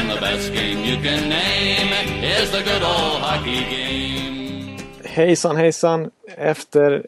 [0.00, 1.92] And the best game you can name
[2.40, 4.78] is the good old hockey game.
[5.04, 6.10] Hejsan hejsan!
[6.36, 7.06] Efter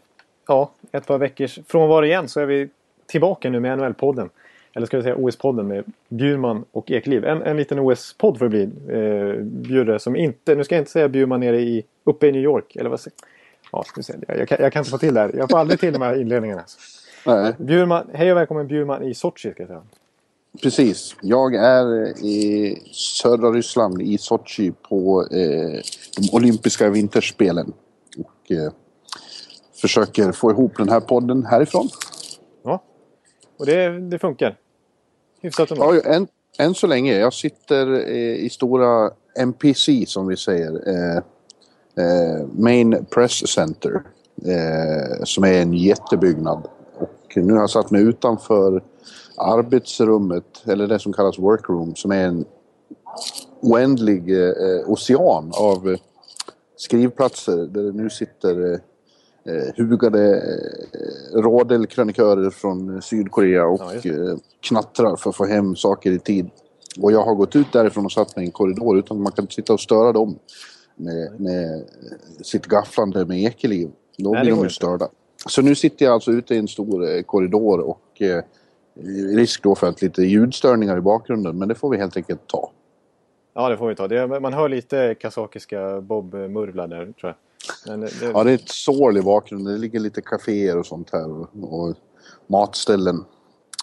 [0.49, 2.69] ja, ett par veckors frånvaro igen så är vi
[3.07, 4.29] tillbaka nu med NHL-podden.
[4.75, 7.25] Eller ska vi säga OS-podden med Bjurman och Ekliv.
[7.25, 8.63] En, en liten OS-podd får det bli.
[8.89, 12.43] Eh, Bjure som inte, nu ska jag inte säga Bjurman nere i, uppe i New
[12.43, 12.77] York.
[12.77, 13.17] Eller vad säger
[13.73, 14.25] Ja, ska vi.
[14.29, 15.31] Jag, jag, kan, jag kan inte få till det här.
[15.35, 16.65] Jag får aldrig till de här inledningarna.
[17.27, 17.55] Nej.
[17.59, 19.83] Bjurman, hej och välkommen Bjurman i Sochi ska jag säga.
[20.61, 21.17] Precis.
[21.21, 25.81] Jag är i södra Ryssland, i Sochi, på eh,
[26.17, 27.73] de olympiska vinterspelen.
[28.19, 28.73] Och eh,
[29.81, 31.89] försöker få ihop den här podden härifrån.
[32.65, 32.83] Ja,
[33.59, 34.59] och det, det funkar.
[35.41, 35.71] Hyfsat.
[35.71, 36.27] Ja, än,
[36.59, 37.19] än så länge.
[37.19, 40.89] Jag sitter eh, i stora MPC som vi säger.
[40.89, 41.17] Eh,
[42.05, 44.03] eh, Main Press Center.
[44.45, 46.69] Eh, som är en jättebyggnad.
[46.99, 48.83] Och nu har jag satt mig utanför
[49.43, 52.45] arbetsrummet, eller det som kallas workroom, som är en
[53.61, 55.99] oändlig eh, ocean av eh,
[56.77, 58.79] skrivplatser där det nu sitter eh,
[59.55, 66.13] eh, hugade eh, radelkrönikörer från Sydkorea och Ja, eh, knattrar för att få hem saker
[66.13, 66.51] i tid.
[67.01, 69.33] Och jag har gått ut därifrån och satt mig i en korridor utan att man
[69.33, 70.39] kan sitta och störa dem
[70.97, 71.85] med, med
[72.43, 73.91] sitt gafflande med ekeliv.
[74.17, 75.09] Då Nej, blir de ju störda.
[75.47, 78.45] Så nu sitter jag alltså ute i en stor eh, korridor och eh,
[79.37, 82.71] risk då för att lite ljudstörningar i bakgrunden men det får vi helt enkelt ta.
[83.55, 84.09] Ja, det får vi ta.
[84.09, 87.35] Det, man hör lite kazakiska Bob-murvlar där tror jag.
[87.87, 89.73] Men det, det, Ja, det är ett sål i bakgrunden.
[89.73, 91.95] Det ligger lite kaféer och sånt här och, och
[92.47, 93.17] matställen.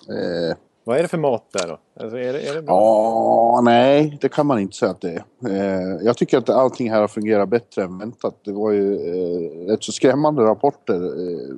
[0.09, 1.79] Eh, Vad är det för mat där då?
[2.03, 2.75] Alltså, är det, är det bra?
[2.75, 5.23] ja, nej, det kan man inte säga att det är.
[5.49, 8.35] Eh, jag tycker att allting här har fungerat bättre än väntat.
[8.45, 11.55] Det var ju eh, rätt så skrämmande rapporter eh,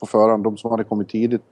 [0.00, 0.44] på förhand.
[0.44, 1.42] De som hade kommit tidigt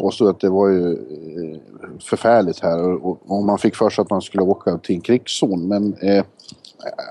[0.00, 1.58] påstod att det var ju eh,
[2.00, 5.68] förfärligt här och, man fick för sig att man skulle åka till en krigszon.
[5.68, 6.24] Men eh,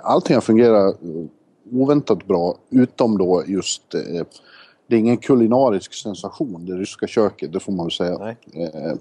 [0.04, 0.96] allting har fungerat
[1.72, 4.26] oväntat bra utom då just eh,
[4.88, 8.36] det är ingen kulinarisk sensation, det ryska köket, det får man väl säga.
[8.54, 8.94] Eh,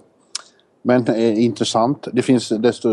[0.83, 2.09] men eh, intressant.
[2.13, 2.89] Det finns desto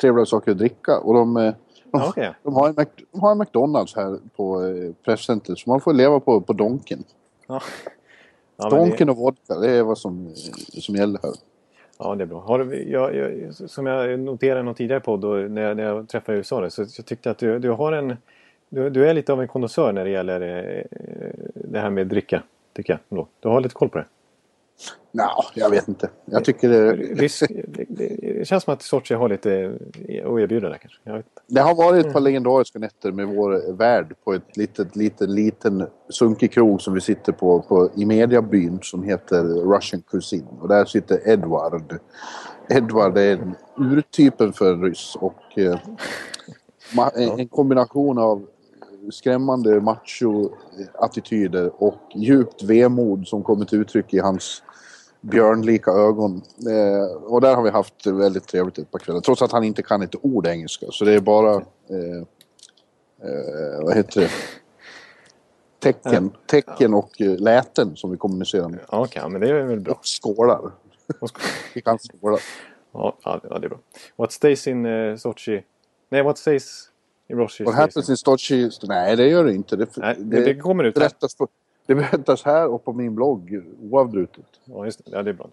[0.00, 1.54] trevligare saker att dricka och de, eh, de,
[1.92, 2.34] Ja, okej.
[2.42, 2.74] de, har, en,
[3.12, 7.04] de har en McDonalds här på eh, presscentret så man får leva på, på Donken.
[7.46, 7.62] Ja.
[8.56, 10.32] Ja, det, och vodka, det är vad som,
[10.80, 11.32] som gäller här.
[11.98, 12.40] ja, det är bra.
[12.40, 15.84] Har du, jag, jag, som jag noterade i någon tidigare podd och när, jag, när
[15.84, 18.16] jag träffade USA då, så jag tyckte att du, du har en...
[18.68, 20.84] Du, du är lite av en konnässör när det gäller eh,
[21.54, 22.42] det här med dricka.
[22.72, 23.26] Tycker jag.
[23.40, 24.06] Du har lite koll på det.
[25.16, 26.10] Nå, jag vet inte.
[26.24, 27.28] Jag tycker det, det,
[27.88, 29.78] det, det känns som att Sochi har lite
[30.24, 31.00] att erbjuda där kanske.
[31.04, 31.42] Jag vet inte.
[31.46, 35.86] det har varit ett par legendariska nätter med vår värd på ett litet, liten, liten
[36.08, 40.46] sunkig krog som vi sitter på, på i mediabyn som heter Russian Cuisine.
[40.60, 41.98] Och där sitter Edward.
[42.68, 45.78] Edward är en urtypen för en ryss och eh,
[47.14, 48.46] en kombination av
[49.12, 54.62] skrämmande macho-attityder och djupt vemod som kommer till uttryck i hans
[55.30, 56.42] björnlika ögon.
[56.68, 59.20] Eh, och där har vi haft väldigt trevligt ett par kvällar.
[59.20, 60.86] Trots att han inte kan ett ord engelska.
[60.90, 61.54] Så det är bara...
[61.54, 62.22] Eh,
[63.22, 64.30] eh, vad heter det?
[65.78, 68.80] Tecken, tecken och eh, läten som vi kommunicerar med.
[68.90, 69.22] Ja, okej.
[69.28, 69.94] men det är väl bra.
[69.94, 70.70] Och skålar.
[71.74, 72.38] Vi kan skåla.
[72.92, 73.78] Ja, ja, det- är bra.
[74.16, 75.62] What stays in uh, Sochi...
[76.08, 76.90] Nej, what stays
[77.28, 78.70] in Roshi What happens in Sochi?
[78.82, 79.76] Nej, det gör det inte.
[79.76, 81.48] Det, Nej, det, det kommer ut berättas, på,
[81.86, 84.60] det berättas här och på min blogg oavbrutet.
[84.64, 85.10] Ja, just det.
[85.10, 85.50] Ja, det är bra.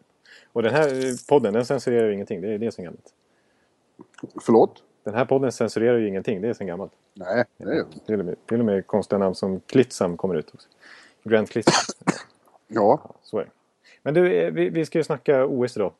[0.53, 0.89] Och den här
[1.29, 2.41] podden, den censurerar ju ingenting.
[2.41, 3.13] Det är det sen gammalt.
[4.41, 4.83] Förlåt?
[5.03, 6.41] Den här podden censurerar ju ingenting.
[6.41, 6.91] Det är sen gammalt.
[7.13, 10.51] Nej, det är Till och med, till och med konstiga namn som Klitsam kommer ut
[10.53, 10.67] också.
[11.23, 11.73] Grant Klitsam.
[12.67, 13.51] Ja, Så är det.
[14.03, 15.93] Men du, eh, vi, vi ska ju snacka OS idag.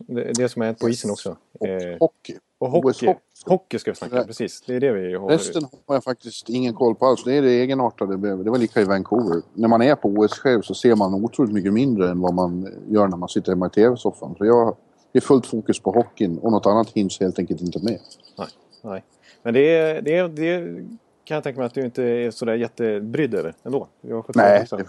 [0.00, 1.36] Det, det som har hänt på isen också.
[1.52, 2.38] och Eh, hockey.
[2.60, 3.06] Och hockey.
[3.06, 3.20] Hockey.
[3.46, 4.26] Hockey ska vi snacka Nej.
[4.26, 4.62] precis.
[4.66, 5.28] Det är det vi har.
[5.28, 7.24] Resten har jag faktiskt ingen koll på alls.
[7.24, 8.16] Det är det egenartade.
[8.16, 9.42] Det var lika i Vancouver.
[9.54, 12.68] När man är på OS själv så ser man otroligt mycket mindre än vad man
[12.88, 14.34] gör när man sitter hemma i tv-soffan.
[14.38, 14.76] Så jag
[15.12, 17.98] det är fullt fokus på hockeyn och något annat hinns helt enkelt inte med.
[18.38, 18.48] Nej,
[18.82, 19.04] nej.
[19.42, 20.86] Men det är, det, är, det är
[21.30, 23.88] kan jag tänka mig att du inte är sådär jättebrydd över ändå.
[24.34, 24.84] Nej, det,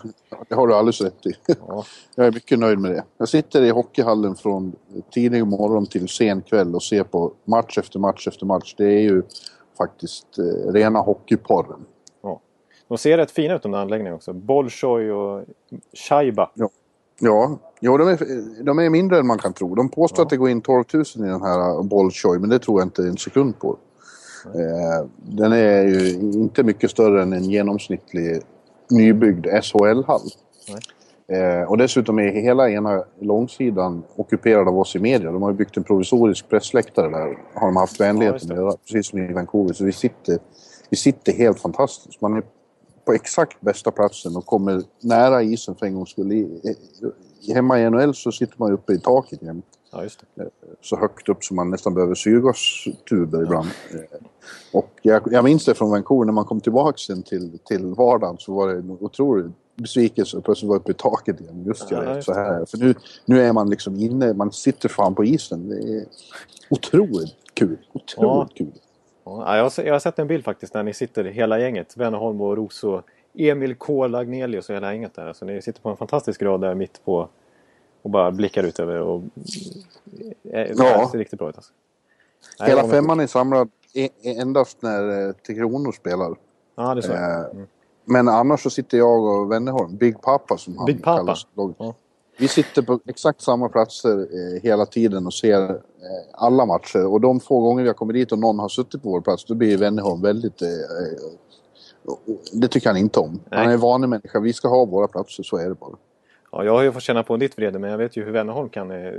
[0.48, 1.34] det, har du alldeles rätt i.
[1.68, 1.84] Ja.
[2.16, 3.04] Jag är mycket nöjd med det.
[3.18, 4.76] Jag sitter i hockeyhallen från
[5.12, 8.76] tidig morgon till sen kväll och ser på match efter match efter match.
[8.78, 9.24] Det är ju
[9.78, 11.86] faktiskt eh, rena hockeyporren.
[12.24, 12.40] Ja.
[12.88, 14.34] De ser rätt fina ut de där anläggningarna också.
[14.34, 15.46] Bolshoi och
[15.94, 16.52] Shaiba.
[16.54, 16.70] Ja,
[17.20, 17.60] ja.
[17.82, 19.76] Jo, de, är, de är mindre än man kan tro.
[19.76, 20.24] De påstår ja.
[20.24, 23.02] att det går in 12 000 i den här Bolshoi, men det tror jag inte
[23.02, 23.78] en sekund på.
[24.46, 28.42] Eh, den är ju inte mycket större än en genomsnittlig
[28.90, 30.22] nybyggd SHL-hall.
[31.28, 35.32] Eh, och dessutom är hela ena långsidan ockuperad av oss i media.
[35.32, 37.38] De har ju byggt en provisorisk pressläktare där.
[37.54, 39.74] Har de haft vänligheten ja, att göra, precis som i Vancouver.
[39.74, 40.40] Så vi sitter,
[40.90, 42.22] vi sitter helt fantastiskt.
[42.22, 42.44] Man är
[43.06, 46.60] på exakt bästa platsen och kommer nära isen för en gångs skull.
[47.54, 49.66] Hemma i NHL så sitter man uppe i taket jämt.
[49.92, 50.42] Ja, just det.
[50.42, 50.48] Eh,
[50.82, 53.68] så högt upp som man nästan behöver syrgastuber ibland.
[53.92, 54.00] Ja.
[54.00, 54.22] Eh,
[54.74, 58.38] och jag, jag minns det från Vancouver, när man kom tillbaka sen till, till vardagen
[58.38, 61.64] så var det en otrolig besvikelse och plötsligt var uppe i taket igen.
[61.66, 62.66] Just, ja, just så här.
[62.66, 62.94] För nu,
[63.26, 65.70] nu är man liksom inne, man sitter fan på isen.
[65.70, 66.06] Det är
[66.70, 67.78] otroligt kul.
[67.94, 68.50] Otroligt ja.
[68.56, 68.72] kul.
[69.24, 71.98] Ja, jag, har, jag har sett en bild faktiskt när ni sitter hela gänget.
[71.98, 73.02] Wennerholm och Roso,
[73.38, 74.08] Emil K.
[74.08, 75.28] Lagnelius och hela gänget där.
[75.28, 77.30] Alltså, ni sitter på en fantastisk rad där mitt på
[78.01, 79.21] och bara blickar ut över och...
[80.53, 81.09] Eh, ja.
[81.12, 81.74] Det riktigt bra ut alltså.
[82.59, 86.36] Nej, Hela femman är samlad e- e- endast när eh, Tre Kronor spelar.
[86.75, 87.13] Ja, det är så.
[87.13, 87.68] Eh, mm.
[88.06, 91.18] Men annars så sitter jag och Wennerholm, Big Papa som han Big Papa.
[91.18, 91.48] kallas.
[91.56, 91.94] Ja.
[92.38, 95.75] Vi sitter på exakt samma platser eh, hela tiden och ser eh,
[96.33, 97.06] alla matcher.
[97.06, 99.56] Och de få gånger jag kommer dit och någon har suttit på vår plats, då
[99.56, 100.62] blir Wennerholm väldigt...
[100.62, 100.68] Eh,
[102.54, 103.31] det tycker han inte om.
[103.31, 103.59] Nej.
[103.59, 104.39] Han är en vanlig människa.
[104.39, 105.95] Vi ska ha våra platser, så är det bara.
[106.51, 108.69] Ja, jag har ju fått känna på ditt vrede men jag vet ju hur Wennerholm
[108.69, 109.12] kan eh,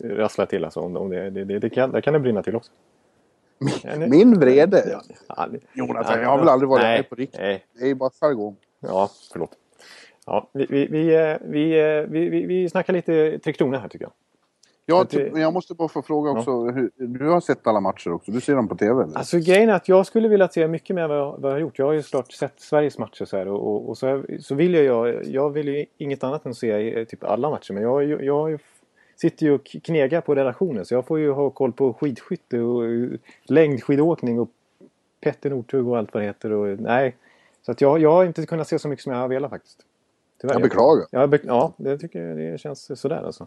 [0.00, 0.64] rassla till.
[0.64, 2.72] Alltså, om, om det, det, det, det kan, där kan det brinna till också.
[3.58, 5.00] Min, min vrede?
[5.28, 7.40] Ja, Jonathan, jag har väl aldrig varit nej, på riktigt.
[7.40, 7.64] Nej.
[7.78, 8.56] Det är ju bara jargong.
[8.80, 9.50] Ja, förlåt.
[10.26, 13.88] Ja, vi, vi, vi, eh, vi, eh, vi, vi, vi snackar lite Tre Kronor här
[13.88, 14.12] tycker jag.
[14.90, 16.50] Ja, typ, men jag måste bara få fråga också.
[16.50, 16.72] Ja.
[16.72, 18.32] Hur, du har sett alla matcher också?
[18.32, 19.02] Du ser dem på TV?
[19.02, 19.16] Eller?
[19.18, 21.60] Alltså grejen är att jag skulle vilja se mycket mer vad jag, vad jag har
[21.60, 21.78] gjort.
[21.78, 24.74] Jag har ju såklart sett Sveriges matcher så här och, och, och så, så vill
[24.74, 27.72] jag, jag vill ju inget annat än att se typ alla matcher.
[27.72, 28.60] Men jag, jag, jag
[29.16, 32.82] sitter ju och knegar på redaktionen så jag får ju ha koll på skidskytte och
[33.44, 34.48] längdskidåkning och
[35.20, 36.52] Petter Northug och allt vad det heter.
[36.52, 37.16] Och, nej,
[37.62, 39.84] så att jag, jag har inte kunnat se så mycket som jag har velat faktiskt.
[40.40, 40.54] Tyvärr.
[40.54, 41.06] Jag beklagar.
[41.10, 43.46] Jag be, ja, det tycker jag det känns sådär alltså.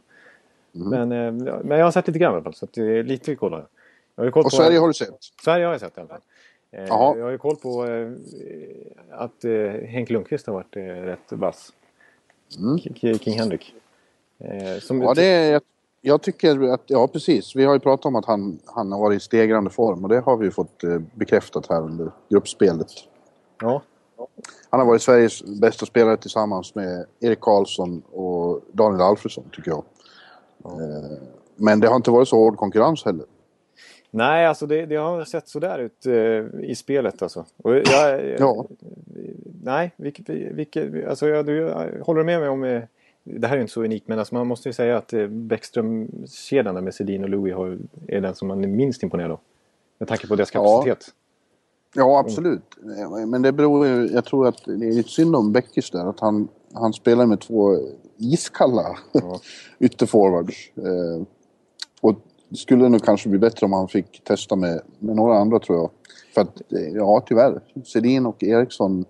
[0.75, 1.09] Mm.
[1.09, 2.53] Men, eh, men jag har sett lite grann i alla fall.
[2.53, 3.67] Så att, lite koll har
[4.15, 4.23] jag.
[4.23, 5.17] har koll och på, Sverige har du sett?
[5.43, 6.21] Sverige har jag sett i alla fall.
[6.71, 7.15] Eh, Aha.
[7.17, 8.11] Jag har ju koll på eh,
[9.11, 9.43] att
[9.87, 10.75] Henk Lundqvist har varit
[11.05, 11.73] rätt vass.
[12.57, 12.79] Mm.
[13.19, 13.73] King Henrik.
[14.81, 15.61] Som ja, det är,
[16.01, 17.55] jag tycker att, ja precis.
[17.55, 20.19] Vi har ju pratat om att han, han har varit i stegrande form och det
[20.19, 20.83] har vi ju fått
[21.13, 22.87] bekräftat här under gruppspelet.
[23.61, 23.81] Ja.
[24.69, 29.83] Han har varit Sveriges bästa spelare tillsammans med Erik Karlsson och Daniel Alfredsson tycker jag.
[30.65, 31.17] Eh,
[31.55, 33.25] men det har inte varit så hård konkurrens heller.
[34.11, 37.45] Nej, alltså det, det har sett sådär ut eh, i spelet alltså.
[37.63, 38.65] Jag, ja.
[39.63, 42.63] Nej, vilket, vilket, alltså jag, du, jag håller med mig om...
[42.63, 42.83] Eh,
[43.23, 46.93] det här är inte så unikt men alltså man måste ju säga att Bäckström-kedjan med
[46.93, 47.77] Sedin och Louis har,
[48.07, 49.39] är den som man är minst imponerad av.
[49.97, 51.05] Med tanke på deras kapacitet.
[51.07, 51.13] Ja.
[51.95, 52.63] Ja, absolut.
[53.27, 54.07] Men det beror ju...
[54.07, 56.09] Jag tror att det är synd om Bäckis där.
[56.09, 57.77] Att han, han spelar med två
[58.21, 59.39] iskalla ja.
[59.79, 60.71] ytterforwards.
[60.77, 61.23] Eh,
[62.01, 62.15] och
[62.49, 65.77] det skulle nog kanske bli bättre om han fick testa med, med några andra tror
[65.77, 65.89] jag.
[66.33, 67.61] För att, eh, ja tyvärr.
[67.85, 69.05] Sedin och Eriksson.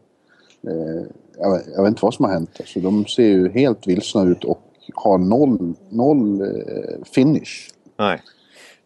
[0.67, 2.55] Eh, jag, vet, jag, vet, inte vad som har hänt.
[2.59, 4.61] Alltså, de ser ju helt vilsna ut och
[4.93, 7.69] har noll, noll eh, finish.
[7.97, 8.21] Nej.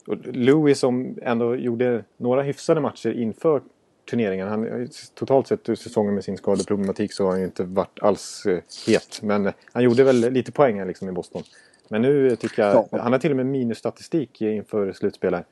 [0.08, 3.62] Och Louis som ändå gjorde några hyfsade matcher inför
[4.10, 4.48] turneringen.
[4.48, 8.46] Han, totalt sett ur säsongen med sin skadeproblematik så har han ju inte varit alls
[8.46, 9.20] eh, het.
[9.22, 11.44] Men han gjorde väl lite poäng här liksom i Boston.
[11.90, 12.88] Men nu tycker jag...
[12.92, 12.98] Ja.
[13.02, 15.46] Han har till och med minusstatistik inför slutspelet.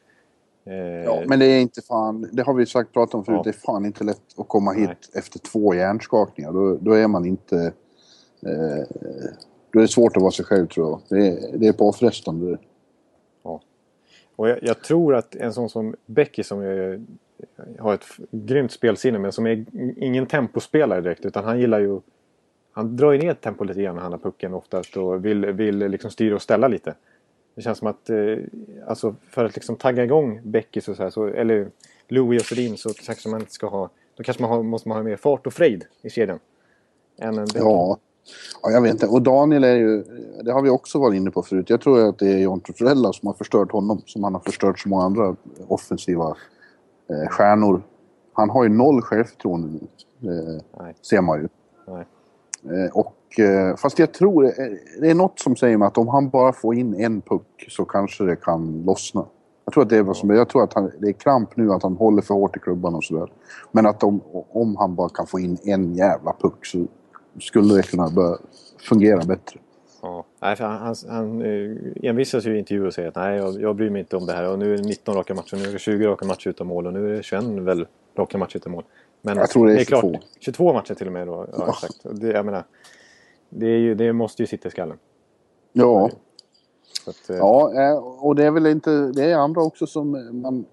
[0.66, 2.30] Eh, ja, men det är inte fan...
[2.32, 3.38] Det har vi sagt pratat om förut.
[3.38, 3.44] Ja.
[3.44, 4.98] Det är fan inte lätt att komma hit Nej.
[5.14, 6.52] efter två hjärnskakningar.
[6.52, 7.58] Då, då är man inte...
[8.46, 8.88] Eh,
[9.72, 11.02] då är det svårt att vara sig själv tror jag.
[11.10, 12.58] Det är, det är påfrestande.
[13.44, 13.62] Ja.
[14.36, 17.06] Och jag, jag, tror att en sån som Becky som är
[17.80, 19.66] har ett grymt spelsinne men som är
[19.98, 22.00] ingen tempospelare direkt utan han gillar ju...
[22.76, 25.78] Han drar ju ner tempo lite grann när han har pucken oftast och vill, vill
[25.78, 26.96] liksom styra och ställa lite.
[27.56, 28.38] Det känns som att eh,
[28.88, 31.68] alltså för att liksom tagga igång Beckis och så, här, så eller
[32.08, 33.90] Louis och Sedin så kanske man inte ska ha...
[34.16, 36.40] Då kanske man har, måste man ha mer fart och frejd i kedjan.
[37.18, 37.98] Än en ja.
[38.62, 39.08] ja, jag vet inte.
[39.08, 40.04] Och Daniel är ju...
[40.44, 41.70] Det har vi också varit inne på förut.
[41.70, 44.02] Jag tror att det är John Tortorella som har förstört honom.
[44.06, 45.36] Som han har förstört så många andra
[45.68, 46.38] offensiva
[47.10, 47.84] eh, stjärnor.
[48.34, 49.88] Han har ju noll självförtroende nu.
[50.30, 51.48] Eh, ser man ju.
[52.72, 54.52] Eh, och, eh, fast jag tror, eh,
[55.02, 57.86] det är något som säger mig att om han bara får in en puck så
[57.86, 59.26] kanske det kan lossna.
[59.66, 61.72] Jag tror att det är vad som Jag tror att han, det är kramp nu
[61.72, 63.32] att han håller för hårt i klubban och sådär.
[63.72, 66.86] Men att om, om han bara kan få in en jävla puck så
[67.40, 68.38] skulle det kunna börja
[68.90, 69.60] fungera bättre.
[70.06, 71.78] Ja, nej, för han, han, han eh,
[72.10, 74.34] envisas ju i intervjuer och säger att nej, jag, jag bryr mig inte om det
[74.34, 74.50] här.
[74.52, 76.88] Och nu är det 19 raka matcher, nu är det 20 raka matcher utan mål
[76.88, 78.84] och nu är det 21 väl raka matcher utan mål.
[79.22, 80.10] Men Jag tror det är 22.
[80.10, 81.48] klart, 22 matcher till och med då.
[81.58, 82.00] Ja, exakt.
[82.22, 82.64] Det, jag menar,
[83.50, 84.98] det, är ju, det måste ju sitta i skallen.
[85.74, 86.10] Ja,
[87.08, 88.92] att, eh, ja eh, och det är väl inte...
[89.16, 90.66] Det är andra också som man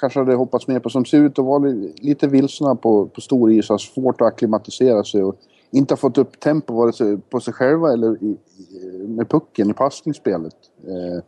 [0.00, 0.90] kanske hade hoppats mer på.
[0.90, 3.68] Som ser ut att vara li- lite vilsna på, på stor is.
[3.68, 5.36] Har svårt att acklimatisera sig och
[5.70, 9.70] inte har fått upp tempo vare sig på sig själva eller i, i, med pucken
[9.70, 10.56] i passningsspelet.
[10.86, 11.22] Eh.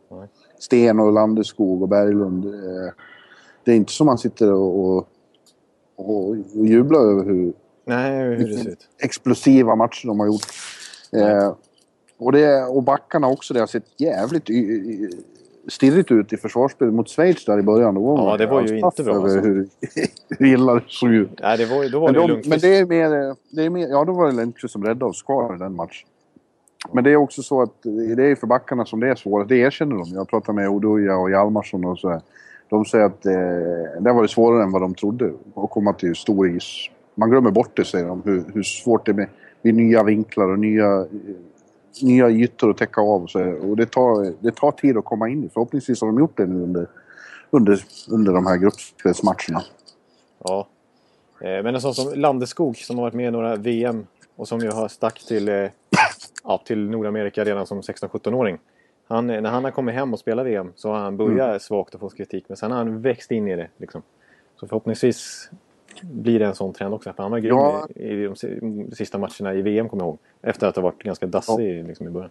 [0.59, 2.45] Sten och Landeskog och Berglund.
[2.45, 2.93] Eh,
[3.63, 5.07] det är inte som man sitter och, och,
[5.95, 7.53] och, och jublar över hur,
[7.85, 8.87] nej, hur det ser ut.
[8.99, 10.47] explosiva matcher de har gjort.
[11.11, 11.53] Eh,
[12.17, 14.49] och, det, och backarna också, det har sett jävligt
[15.67, 17.95] stirrigt ut i försvarsspelet mot Schweiz där i början.
[17.95, 19.39] Då var Ja, det var ju inte bra, över alltså.
[19.39, 19.67] Hur,
[20.39, 21.39] hur illa det såg ut.
[21.41, 23.87] Nej, det var, då var Men, det de, men det är mer, det är mer...
[23.87, 26.07] Ja, då var det Lundqvist som räddade oss kvar i den matchen.
[26.93, 27.83] Men det är också så att
[28.15, 29.49] det är för backarna som det är svårast.
[29.49, 30.09] Det erkänner de.
[30.13, 32.21] Jag pratar med Oduya och Hjalmarsson och sådär.
[32.69, 33.33] De säger att eh,
[33.99, 36.89] det var det svårare än vad de trodde att komma till stor is.
[37.15, 39.27] Man glömmer bort det, säger de, hur, hur svårt det är med,
[39.61, 41.07] med nya vinklar och nya, eh,
[42.01, 43.23] nya ytor att täcka av.
[43.23, 45.49] Och, så, och det, tar, det tar tid att komma in i.
[45.49, 46.87] Förhoppningsvis har de gjort det nu under,
[47.49, 47.79] under,
[48.09, 49.63] under de här gruppspelsmatcherna.
[50.43, 50.67] Ja.
[51.41, 54.59] Eh, Men en sån som Landeskog som har varit med i några VM och som
[54.59, 55.69] ju har stack till, eh,
[56.43, 58.57] ja, till Nordamerika redan som 16-17-åring.
[59.07, 61.59] Han, eh, när han har kommit hem och spelat VM så har han börjat Mm.
[61.59, 63.67] svagt och fått kritik men sen har han växt in i det.
[63.77, 64.01] Liksom.
[64.59, 65.49] Så förhoppningsvis
[66.01, 67.13] blir det en sån trend också.
[67.13, 67.87] För han var grym Ja.
[67.95, 70.17] i, i de si- de sista matcherna i VM kommer jag ihåg.
[70.41, 72.29] Efter att ha varit ganska dassig liksom, i början.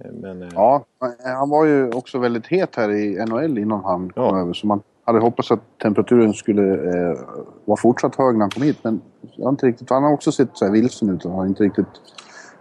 [0.00, 0.84] Eh, Men, eh, Ja,
[1.24, 4.40] han var ju också väldigt het här i NHL innan han kom Ja.
[4.40, 4.52] över.
[4.52, 7.18] Så man hade hoppats att temperaturen skulle eh,
[7.64, 8.78] vara fortsatt hög när han kom hit.
[8.82, 9.00] Men
[9.36, 11.24] jag har inte riktigt, han har också sett så här vilsen ut.
[11.24, 11.86] Han har inte riktigt...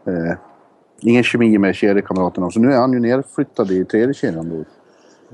[0.06, 0.38] Eh,
[1.02, 2.52] ingen kemi med kedjekamraterna.
[2.52, 4.64] Så nu är han ju nerflyttad i tredje kedjan då.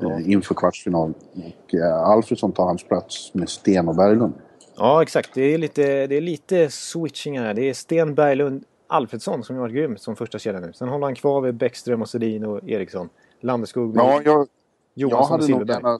[0.09, 1.13] Eh, inför kvartsfinal.
[1.35, 4.33] Och eh, Alfredsson tar hans plats med Sten och Berglund.
[4.79, 5.29] Ja, exakt.
[5.33, 7.53] Det är lite, det är lite switching här.
[7.53, 10.73] Det är Sten Berglund Alfredsson som har varit grym som första kedja nu.
[10.73, 13.09] Sen håller han kvar vid Bäckström och Sedin och Eriksson.
[13.41, 14.47] Landeskog Ja, jag, jag
[14.93, 15.75] Johansson och hade nog Silfverberg.
[15.83, 15.99] gärna...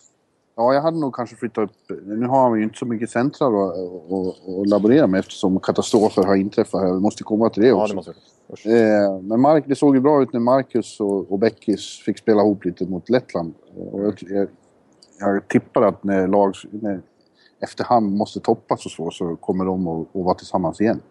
[0.55, 2.00] Ja, jag hade nog kanske flyttat upp...
[2.05, 6.81] Nu har han ju inte så mycket centrar att, laborera med eftersom katastrofer har inträffat
[6.81, 6.93] här.
[6.93, 7.88] Vi måste komma till det Ja, också.
[7.93, 8.13] det måste
[8.69, 8.81] vi.
[8.81, 12.41] Eh, men Mark, det såg ju bra ut när Marcus och, och Beckis fick spela
[12.41, 13.53] ihop lite mot Lettland.
[13.77, 14.48] Eh, Och jag, jag,
[15.19, 17.01] jag tippar att när lag när,
[17.60, 21.01] efterhand måste toppas och så, så kommer de att, att vara tillsammans igen.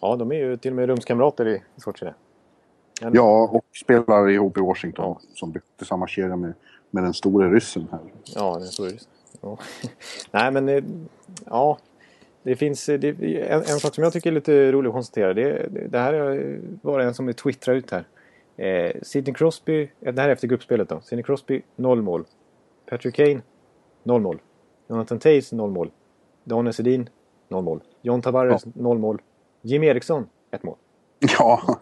[0.00, 2.04] Ja, de är ju till och med rumskamrater i Sochi.
[3.02, 6.52] Men- Ja, och spelar ihop i Washington som till samma kedja med,
[6.90, 8.00] med den store ryssen här.
[8.34, 8.98] Ja, så är det.
[9.40, 9.58] Ja.
[10.30, 10.84] Nej, men eh,
[11.46, 11.78] ja.
[12.42, 13.08] Det finns eh, det,
[13.48, 15.34] en, en sak som jag tycker är lite rolig att konstatera.
[15.34, 18.04] Det, det, här är- var en som twittrar ut här.
[18.56, 21.00] Eh, Sidney Crosby, eh, det här är efter gruppspelet då.
[21.00, 22.24] Sidney Crosby, noll mål.
[22.90, 23.40] Patrick Kane,
[24.02, 24.38] noll mål.
[24.88, 25.90] Jonathan Tays, noll mål.
[26.44, 27.08] Daniel Sedin,
[27.48, 27.80] noll mål.
[28.02, 29.22] John Tavares, noll mål.
[29.62, 30.76] Jim Eriksson, ett mål.
[31.38, 31.78] Ja,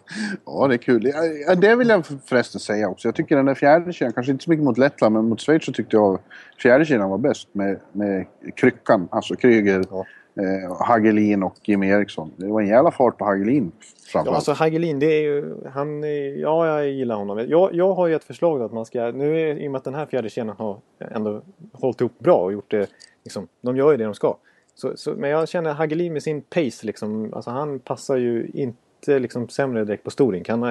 [0.47, 1.07] ja det är kul.
[1.07, 3.09] Ja, ja, Det vill jag förresten säga också.
[3.09, 5.65] Jag tycker den där fjärde kedjan, kanske inte så mycket mot Lettland, men mot Schweiz
[5.65, 6.19] så tyckte jag
[6.63, 9.09] fjärde kedjan var bäst med, med kryckan.
[9.11, 10.05] Alltså Kryger, Ja.
[10.41, 12.31] Eh, Hagelin och Jimmy Eriksson.
[12.37, 14.37] Det var en jävla fart på Hagelin Ja, framförallt.
[14.37, 15.55] alltså Hagelin, det är ju...
[15.73, 17.47] Han, är- ja, jag gillar honom.
[17.49, 19.11] Jag, jag har ju ett förslag då att man ska...
[19.11, 22.37] Nu är, i och med att den här fjärde kedjan har ändå hållit ihop bra
[22.37, 22.91] och gjort det...
[23.25, 24.37] Liksom, de gör ju det de ska.
[24.75, 27.35] Så, så, men jag känner Hagelin med sin pace liksom...
[27.35, 30.49] Alltså han passar ju inte liksom sämre direkt på storink.
[30.49, 30.63] Han,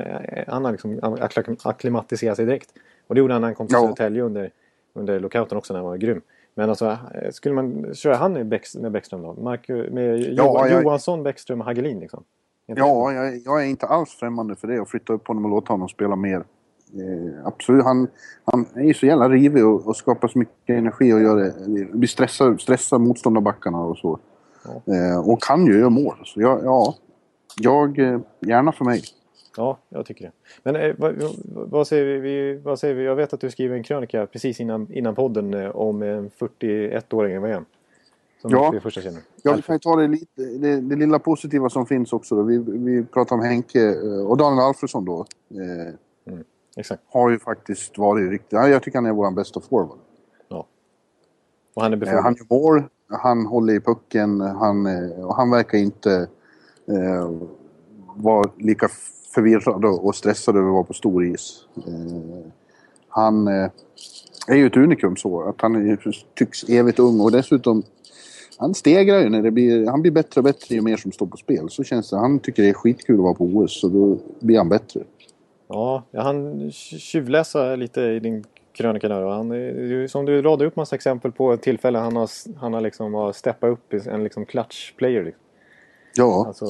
[0.47, 0.99] han har liksom
[1.63, 2.69] akklimatiserat sig direkt.
[3.07, 3.81] Och det gjorde han när han kom till Ja.
[3.81, 4.51] Södertälje under,
[4.93, 6.21] under lockouten också när han var grym.
[6.55, 8.47] Men alltså, eh, skulle man köra han med
[8.91, 9.33] Bäckström då?
[9.33, 12.23] Mark, med Ja, jag- Johansson, Bäckström och Hagelin liksom?
[12.67, 14.81] Inte- Ja, jag, jag är inte alls främmande för det.
[14.81, 16.35] Att flytta upp honom och låta honom spela mer.
[16.93, 17.83] Eh, absolut.
[17.83, 18.07] Han,
[18.45, 21.53] han är ju så jävla rivig och, och skapar så mycket energi och gör det.
[21.93, 24.19] Vi stressar, stressar motståndarbackarna och så.
[24.65, 26.15] Eh, och kan ju göra mål.
[26.25, 26.95] Så jag, ja,
[27.61, 27.99] jag...
[27.99, 29.01] Eh, gärna för mig.
[29.57, 30.31] Ja, jag tycker det.
[30.63, 33.03] Men eh, vad, vad, säger vi, vi, vad säger vi?
[33.03, 37.35] Jag vet att du skriver en krönika precis innan, innan podden eh, om en 41-åring
[37.35, 37.65] i VM.
[38.41, 38.71] Som Ja.
[38.73, 38.79] ja.
[38.79, 39.21] första kedjan.
[39.43, 42.35] Jag kan ju ta det, lite, det, det lilla positiva som finns också.
[42.35, 42.41] Då.
[42.43, 45.25] Vi, vi pratar om Henke eh, och Daniel Alfredsson då.
[45.51, 45.93] Eh,
[46.77, 47.03] Exakt.
[47.09, 48.51] har ju faktiskt varit riktigt...
[48.51, 49.97] ja, Jag tycker han är vår bästa forward.
[50.47, 50.67] Ja.
[51.73, 52.23] Och han är Eh, befordrad.
[52.23, 52.83] han gör mål.
[53.09, 56.27] han håller i pucken, han, eh, han verkar inte
[58.15, 58.87] vara lika
[59.35, 61.65] förvirrad och stressad över att vara på stor is.
[61.87, 62.51] Eh,
[63.09, 63.69] han eh,
[64.47, 65.97] är ju ett unikum så, att han
[66.35, 67.83] tycks evigt ung och dessutom
[68.57, 69.87] han stegrar ju när det blir...
[69.87, 71.69] Han blir bättre och bättre ju mer som står på spel.
[71.69, 72.17] Så känns det.
[72.17, 75.01] Han tycker det är skitkul att vara på OS så då blir han bättre.
[75.67, 79.21] Ja, jag hann tjuvläsa lite i din krönika där.
[79.21, 79.49] Han,
[80.09, 83.71] som du radade upp massa exempel på tillfällen han har, han har liksom har steppat
[83.71, 85.23] upp en liksom clutch player.
[85.23, 85.41] Liksom.
[86.15, 86.45] Ja.
[86.47, 86.65] Alltså,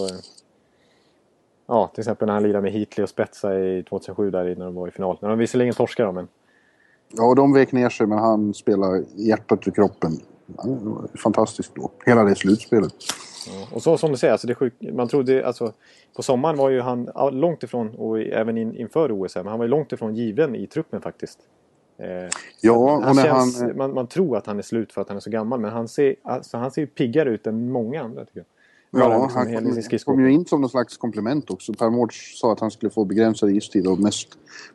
[1.67, 4.75] ja, till exempel när han lirade med Heatley och Spetsa i 2007 där när de
[4.75, 5.17] var i final.
[5.21, 6.27] När de visserligen torskade men...
[7.11, 10.11] Ja, de vek ner sig men han spelar hjärtat ur kroppen.
[11.23, 11.91] Fantastiskt då.
[12.05, 12.93] Hela det slutspelet.
[13.47, 15.73] Ja, och så som du säger, alltså det sjuk, man trodde alltså
[16.15, 19.65] på sommaren var ju han långt ifrån och även in, inför OS men han var
[19.65, 21.39] ju långt ifrån given i truppen faktiskt.
[21.97, 22.29] Eh,
[22.61, 23.77] ja, och när känns, han...
[23.77, 25.87] Man, man, tror att han är slut för att han är så gammal men han
[25.87, 28.45] ser, alltså, han ser piggare ut än många andra tycker jag.
[28.95, 31.73] Ja, liksom han kom, kom ju in som någon slags komplement också.
[31.73, 34.27] Per Mårts sa att han skulle få begränsad istid och mest,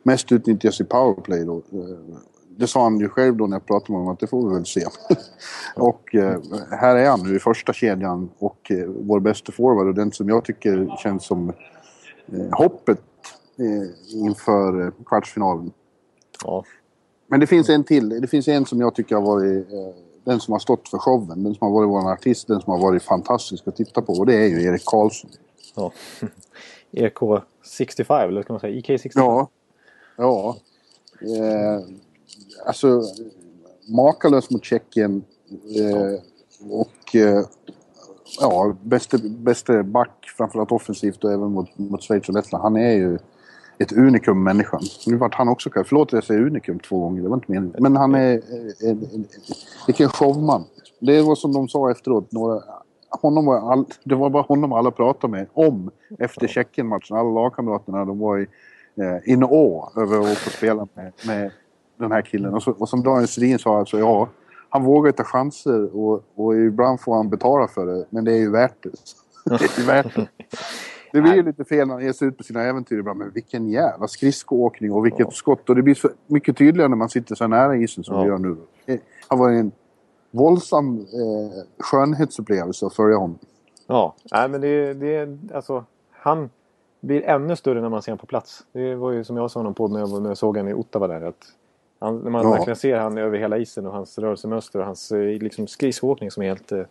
[0.03, 1.57] mest utnyttjas i powerplay då.
[1.57, 2.17] Eh,
[2.57, 4.55] det sa han ju själv då när jag pratade med honom att det får vi
[4.55, 4.85] väl se.
[5.75, 9.95] och eh, här är han nu i första kedjan och eh, vår bästa forward och
[9.95, 11.49] den som jag tycker känns som
[12.33, 13.01] eh, hoppet
[14.13, 15.71] inför kvartsfinalen.
[16.43, 16.63] Ja.
[17.27, 18.09] Men det finns en till.
[18.09, 19.67] Det finns en som jag tycker har varit
[20.23, 21.43] den som har stått för showen.
[21.43, 22.47] Den som har varit vår artist.
[22.47, 24.13] Den som har varit fantastisk att titta på.
[24.13, 25.29] Och det är ju Erik Karlsson.
[25.75, 25.91] Ja.
[26.91, 29.11] EK65 eller ska man säga EK65?
[29.15, 29.49] Ja.
[30.17, 30.57] Ja.
[31.21, 31.81] Eh,
[32.65, 33.01] alltså
[33.87, 35.23] makalös mot Tjeckien.
[35.77, 36.19] Eh,
[36.71, 37.45] och eh,
[38.39, 42.63] ja, bäste, bäste back framförallt offensivt och även mot, mot Schweiz och Lettland.
[42.63, 43.19] Han är ju
[43.81, 44.81] ett unikum människan.
[45.07, 47.75] Nu vart han också Förlåt att jag säger unikum två gånger, det var inte meningen.
[47.79, 49.25] Men han är en, en, en,
[49.87, 50.63] vilken showman.
[50.99, 52.31] Det var som de sa efteråt.
[52.31, 52.61] Några,
[53.09, 57.17] honom var all, det var bara honom alla pratade med om efter Tjeckien-matchen.
[57.17, 58.47] Alla lagkamraterna de var i,
[58.95, 61.51] eh, in å över att få spela med, med
[61.97, 62.53] den här killen.
[62.53, 64.29] Och, så, och som Daniel Sedin sa, alltså, ja,
[64.69, 68.05] han vågar ta chanser och, och ibland får han betala för det.
[68.09, 68.89] Men det är ju värt det.
[69.57, 70.27] det är värt det.
[71.11, 73.19] Det blir ju lite fel när han ger sig ut på sina äventyr ibland.
[73.19, 75.31] Men vilken jävla skridskoåkning och vilket ja.
[75.31, 75.69] skott.
[75.69, 78.21] Och det blir så mycket tydligare när man sitter så nära isen som ja.
[78.21, 78.57] vi gör nu.
[78.85, 79.71] Det har varit en
[80.31, 83.39] våldsam eh, skönhetsupplevelse att följa honom.
[83.87, 86.49] Ja, nej men det, det alltså han
[87.01, 88.65] blir ännu större när man ser honom på plats.
[88.71, 90.73] Det var ju som jag sa honom på när jag, när jag såg honom i
[90.73, 91.21] Ottawa där.
[91.21, 91.45] Att
[91.99, 92.51] han, när man ja.
[92.51, 96.43] verkligen ser han över hela isen och hans rörelsemönster och hans eh, liksom, skridskoåkning som
[96.43, 96.71] är helt...
[96.71, 96.83] Eh,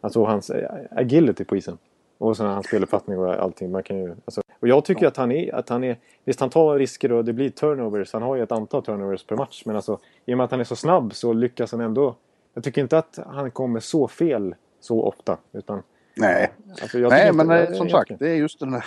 [0.00, 0.50] alltså hans
[0.90, 1.78] agility på isen.
[2.24, 3.70] Och sen hans speluppfattning och allting.
[3.70, 5.08] Man kan ju, alltså, och jag tycker ja.
[5.08, 5.96] att, han är, att han är...
[6.24, 8.12] Visst, han tar risker och det blir turnovers.
[8.12, 9.62] Han har ju ett antal turnovers per match.
[9.66, 12.16] Men alltså, i och med att han är så snabb så lyckas han ändå...
[12.54, 15.38] Jag tycker inte att han kommer så fel så ofta.
[15.52, 15.82] Utan,
[16.16, 18.84] Nej, alltså, Nej men det, som sagt, det är just den där...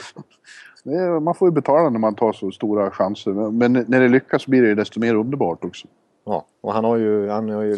[0.85, 3.31] Är, man får ju betala när man tar så stora chanser.
[3.51, 5.87] Men när det lyckas blir det desto mer underbart också.
[6.25, 7.75] Ja, och han, har ju, han har ju,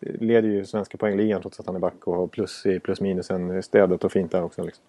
[0.00, 3.62] leder ju svenska poängligan trots att han är back och har plus i plus minusen
[3.62, 4.62] städat och fint där också.
[4.62, 4.84] Liksom.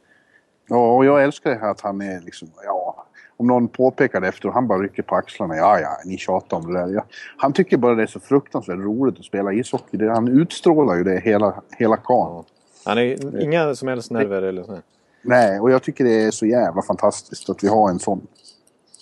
[0.68, 3.06] Ja, och jag älskar det här att han är liksom, ja,
[3.38, 5.56] om någon påpekar det efter han bara rycker på axlarna.
[5.56, 6.88] Ja, ja, ni tjatar om det där.
[6.88, 7.06] Ja,
[7.38, 9.98] han tycker bara det är så fruktansvärt roligt att spela ishockey.
[9.98, 12.44] Det, han utstrålar ju det hela, hela kan.
[12.86, 14.80] Han är inga som helst nerver eller så.
[15.22, 18.28] Nej, och jag tycker det är så jävla fantastiskt att vi har en sån.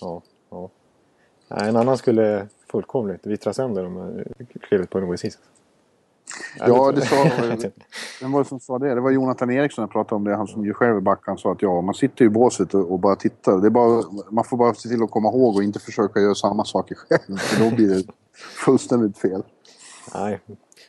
[0.00, 0.70] Ja, ja.
[1.48, 4.24] En annan skulle fullkomligt vittra sönder om man
[4.60, 5.38] klivit på en OS-is.
[6.58, 7.16] Ja, det sa...
[8.20, 8.94] Vem var det som sa det?
[8.94, 10.36] Det var Jonathan Eriksson jag pratade om det.
[10.36, 11.20] Han som ju själv är back.
[11.26, 13.60] Han sa att ja, man sitter i båset och, och, bara tittar.
[13.60, 16.34] Det är bara, man får bara se till att komma ihåg och inte försöka göra
[16.34, 17.38] samma saker själv.
[17.38, 18.04] För då blir det
[18.64, 19.42] fullständigt fel.
[20.14, 20.40] Nej.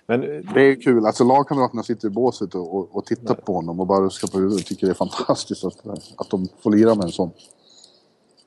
[0.08, 0.22] Men,
[0.54, 1.06] det är kul.
[1.06, 3.44] Alltså lagkamraterna sitter i båset och, och, och tittar nej.
[3.46, 4.66] på honom och bara ruskar på huvudet.
[4.66, 7.32] Tycker det är fantastiskt att, att de får lira med en sån.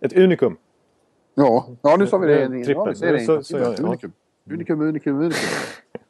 [0.01, 0.57] Ett unikum.
[1.35, 2.49] Ja, ja nu sa vi det.
[2.49, 2.75] Trippel.
[2.77, 4.13] Ja, det, det så, så, så, unikum.
[4.51, 5.49] unikum, unikum, unikum.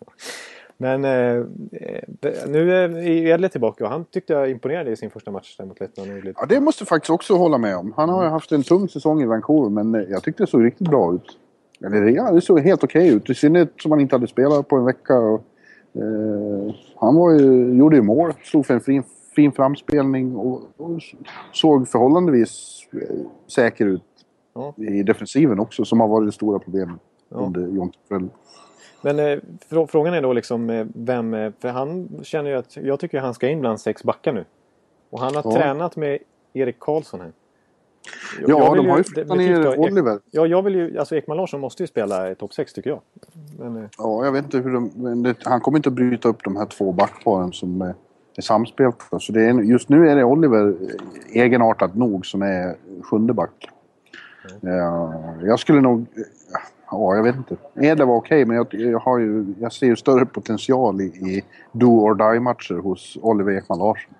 [0.80, 1.44] Men eh,
[2.48, 5.80] nu är Edle tillbaka och han tyckte jag imponerade i sin första match där mot
[5.80, 6.10] Lettland.
[6.36, 7.92] Ja, det måste jag faktiskt också hålla med om.
[7.96, 10.88] Han har haft en tung säsong i Vancouver men eh, jag tyckte det såg riktigt
[10.88, 11.38] bra ut.
[11.84, 13.30] Eller ja, det såg helt okej okay ut.
[13.30, 15.18] I synnerhet som han inte hade spelat på en vecka.
[15.18, 15.44] Och,
[15.94, 19.02] eh, han var ju, gjorde ju mål, slog för en fin,
[19.36, 21.00] fin framspelning och, och
[21.52, 23.16] såg förhållandevis eh,
[23.46, 24.02] säker ut
[24.54, 24.74] ja.
[24.76, 27.36] i defensiven också som har varit det stora problemet ja.
[27.36, 28.28] under John Torell.
[29.02, 29.38] Men eh,
[29.88, 31.34] frågan är då liksom eh, vem...
[31.34, 32.76] Eh, för han känner ju att...
[32.76, 34.44] Jag tycker han ska in bland sex backar nu.
[35.10, 35.52] Och han har ja.
[35.52, 36.18] tränat med
[36.52, 37.32] Erik Karlsson här.
[38.46, 40.18] Ja, de har ju flyttat ner Oliver.
[40.30, 43.00] Ja, jag vill ju, alltså Ekman Larsson måste ju spela topp 6 tycker jag.
[43.58, 45.22] Men, ja, jag vet inte hur de...
[45.22, 47.94] Det, han kommer inte att bryta upp de här två backparen som är,
[48.36, 49.20] är samspelta.
[49.20, 50.74] Så det är, just nu är det Oliver
[51.32, 53.68] egenartat nog som är sjunde back.
[54.62, 54.76] Mm.
[54.76, 56.06] Ja, jag skulle nog...
[56.90, 57.56] Ja, jag vet inte.
[57.74, 61.04] Edler var okej, okay, men jag, jag, har ju, jag ser ju större potential i,
[61.04, 64.14] i do or die-matcher hos Oliver Ekman Larsson.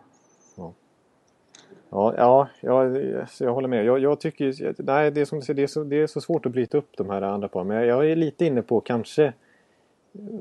[1.91, 2.97] Ja, ja jag,
[3.41, 3.85] jag håller med.
[3.85, 6.53] Jag, jag tycker nej, det, är som det, är så, det är så svårt att
[6.53, 7.67] bryta upp de här andra paren.
[7.67, 9.33] Men jag, jag är lite inne på kanske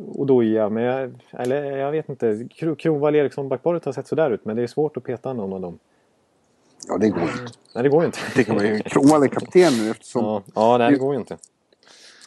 [0.08, 2.48] Odoja, men jag, eller jag vet inte.
[2.78, 5.62] Kronwall Eriksson backparet har sett sådär ut, men det är svårt att peta någon av
[5.62, 5.80] dem.
[6.88, 7.52] Ja, det går inte.
[7.76, 8.20] Nej, det går inte.
[8.90, 10.26] Kronwall är kapten nu eftersom...
[10.26, 11.38] Ja, ja nej, det går ju inte.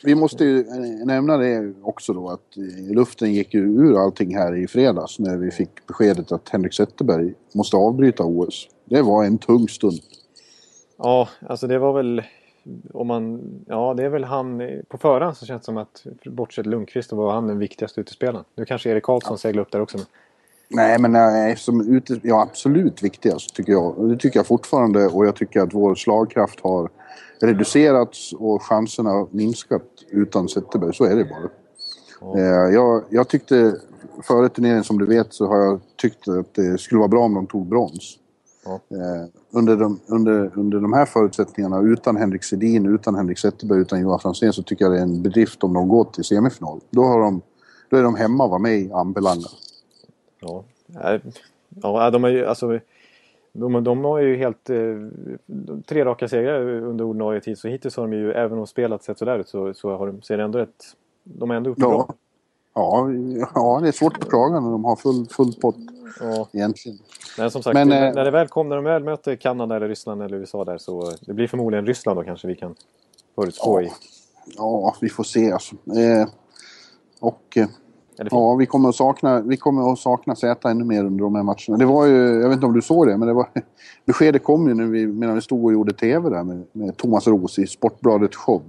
[0.04, 0.64] Vi måste ju
[1.04, 2.56] nämna det också då att
[2.90, 7.34] luften gick ju ur allting här i fredags när vi fick beskedet att Henrik Zetterberg
[7.54, 8.68] måste avbryta OS.
[8.84, 10.00] Det var en tung stund.
[10.98, 12.22] Ja, alltså det var väl
[12.92, 16.66] om man, ja det är väl han på förhand så känns det som att bortsett
[16.66, 18.44] Lundqvist var han den viktigaste utespelaren.
[18.54, 19.36] Nu kanske Erik Karlsson ja.
[19.36, 19.98] seglar upp där också.
[19.98, 20.06] Men...
[20.74, 24.08] Nej men nej, som ute, ja, absolut viktigast tycker jag.
[24.08, 26.90] Det tycker jag fortfarande och jag tycker att vår slagkraft har
[27.40, 30.94] reducerats och chanserna minskat utan Zetterberg.
[30.94, 31.48] Så är det bara.
[32.38, 33.76] Eh, jag, jag tyckte
[34.22, 37.34] före turneringen som du vet så har jag tyckt att det skulle vara bra om
[37.34, 38.18] de tog brons.
[38.66, 44.00] Eh, under, de, under, under de här förutsättningarna, utan Henrik Sedin, utan Henrik Zetterberg, utan
[44.00, 46.80] Johan Franzén så tycker jag det är en bedrift om de går till semifinal.
[46.90, 47.40] Då, har de,
[47.90, 49.48] då är de hemma och var med i Ambelanga.
[50.42, 50.64] Ja,
[51.82, 52.80] ja de är ju alltså...
[53.54, 54.70] De, de har ju helt...
[54.70, 54.96] Eh,
[55.86, 59.18] tre raka segrar under ordinarie tid så hittills har de ju, även om spelat sett
[59.18, 60.84] sådär ut så, så har de, ser ändå ett...
[61.24, 61.88] De är ändå uppe ja.
[61.88, 62.14] bra.
[62.74, 63.10] Ja,
[63.54, 65.76] ja, det är svårt att klaga när de har full, full pott
[66.20, 66.48] ja.
[66.52, 66.98] egentligen.
[67.38, 69.76] Men som sagt, Men, när, eh, när det väl kom, när de väl möter Kanada
[69.76, 72.74] eller Ryssland eller USA där så det blir förmodligen Ryssland då kanske vi kan
[73.34, 73.86] förutspå ja.
[73.86, 73.92] i.
[74.56, 75.74] Ja, vi får se alltså.
[75.74, 76.28] Eh,
[77.20, 77.66] och eh,
[78.16, 81.42] ja, vi kommer att sakna, vi kommer att sakna Z ännu mer under de här
[81.42, 81.76] matcherna.
[81.78, 83.48] Det var ju, jag vet inte om du såg det, men det var,
[84.04, 87.26] beskedet kom ju när vi, medan vi stod och gjorde TV där med, med Thomas
[87.26, 88.62] Ros i Sportbladet show.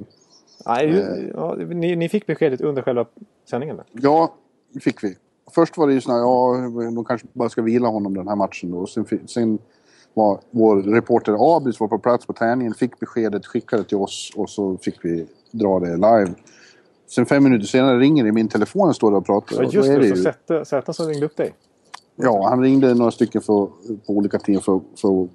[0.65, 3.05] Nej, eh, ja, ni, ni, fick beskedet under själva
[3.49, 3.75] sändningen?
[3.75, 3.85] Där.
[3.91, 4.33] Ja,
[4.73, 5.15] det fick vi.
[5.51, 6.57] Först var det ju sådär, ja,
[6.95, 8.87] de kanske bara ska vila honom den här matchen då.
[8.87, 9.59] Sen, sen
[10.13, 14.49] var vår reporter Abis var på plats på träningen, fick beskedet, skickade till oss och
[14.49, 16.33] så fick vi dra det live.
[17.15, 19.63] Sen fem minuter senare ringer det min telefon och står och pratar.
[19.63, 21.53] Ja, just det, det så Zäta, Zäta som ringde upp dig?
[22.15, 23.65] Ja, han ringde några stycken för,
[24.07, 25.29] på olika tider för, för att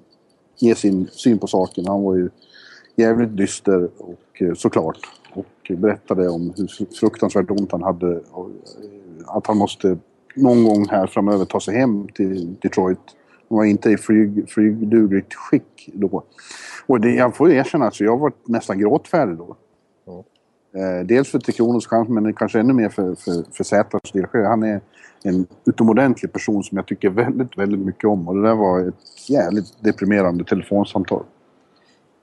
[0.57, 1.85] ge sin syn på saken.
[1.87, 2.29] Han var ju
[2.95, 4.97] jävligt dyster och eh, såklart.
[5.33, 8.21] Och berättade om hur fruktansvärt ont han hade.
[8.31, 9.97] Och eh, att han måste
[10.35, 12.99] någon gång här framöver ta sig hem till Detroit.
[13.49, 16.23] Han var inte i flyg, flygdugligt skick då.
[16.85, 19.55] Och det, jag får erkänna att jag var nästan gråtfärdig då.
[20.73, 24.25] Eh, dels för Tre Kronors chans men kanske ännu mer för, för, för Zätas del.
[24.33, 24.81] Han är
[25.23, 28.27] en utomordentlig person som jag tycker väldigt, väldigt mycket om.
[28.27, 31.23] Och det där var ett jävligt deprimerande telefonsamtal.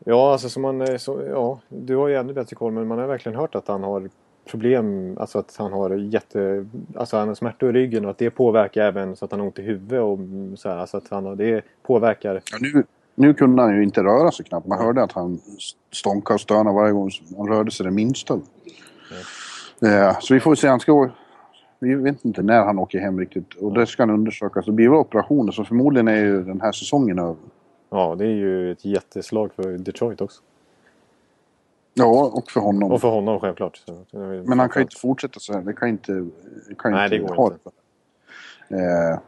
[0.05, 2.99] Ja, alltså som man, eh, så, ja, du har ju ännu bättre koll men man
[2.99, 4.09] har verkligen hört att han har
[4.51, 8.31] problem, alltså att han har jätte, alltså han har smärta i ryggen och att det
[8.31, 10.19] påverkar även så att han har ont i huvudet och
[10.59, 12.43] så här, alltså att han har, det påverkar.
[12.53, 12.85] Ja, nu,
[13.17, 14.67] nu kunde han ju inte röra sig knappt.
[14.67, 15.41] Man hörde att han
[15.93, 18.35] stånkade och stönade varje gång han rörde sig det minsta.
[19.83, 20.15] Mm.
[20.21, 21.11] så vi får se, han ska
[21.79, 24.67] vi vet inte när han åker hem riktigt och det ska han undersökas.
[24.67, 27.37] Det blir väl operationer så förmodligen är ju den här säsongen över.
[27.91, 30.43] Ja, det är ju ett jätteslag för Detroit också.
[31.95, 32.93] Ja, och för honom.
[32.93, 33.83] Och för honom självklart.
[34.45, 35.61] Men han kan ju inte fortsätta så här.
[35.61, 36.27] Det kan inte...
[36.79, 37.71] Kan Nej, inte det går inte.
[38.69, 39.13] Det.
[39.13, 39.19] Eh,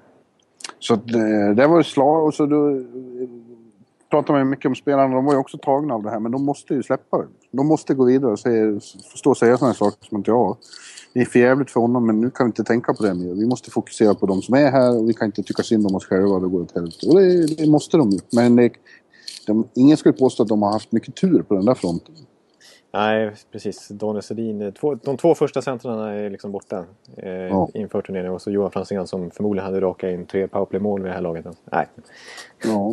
[0.79, 2.70] så det, det var ju slag och så då
[4.11, 5.14] pratar man ju mycket om spelarna.
[5.14, 7.27] De var ju också tagna av det här men de måste ju släppa det.
[7.51, 8.81] De måste gå vidare och säga,
[9.14, 10.57] stå och säga sådana saker som att ja,
[11.12, 13.35] det är för jävligt för honom men nu kan vi inte tänka på det mer.
[13.35, 15.94] Vi måste fokusera på de som är här och vi kan inte tycka synd om
[15.94, 16.38] oss själva.
[16.38, 17.07] Det går åt helvete.
[17.09, 18.18] Och det, det måste de ju.
[18.33, 18.73] Men det,
[19.47, 22.14] de, ingen skulle påstå att de har haft mycket tur på den där fronten.
[22.92, 23.88] Nej, precis.
[23.88, 24.73] Daniel Sedin.
[24.73, 26.85] Två, de två första centrarna är liksom borta
[27.16, 27.68] eh, ja.
[27.75, 28.33] inför turneringen.
[28.33, 31.47] Och så Johan Franzén som förmodligen hade rakat in tre powerplay-mål vid det här laget.
[31.73, 31.87] Nej.
[32.64, 32.92] Ja.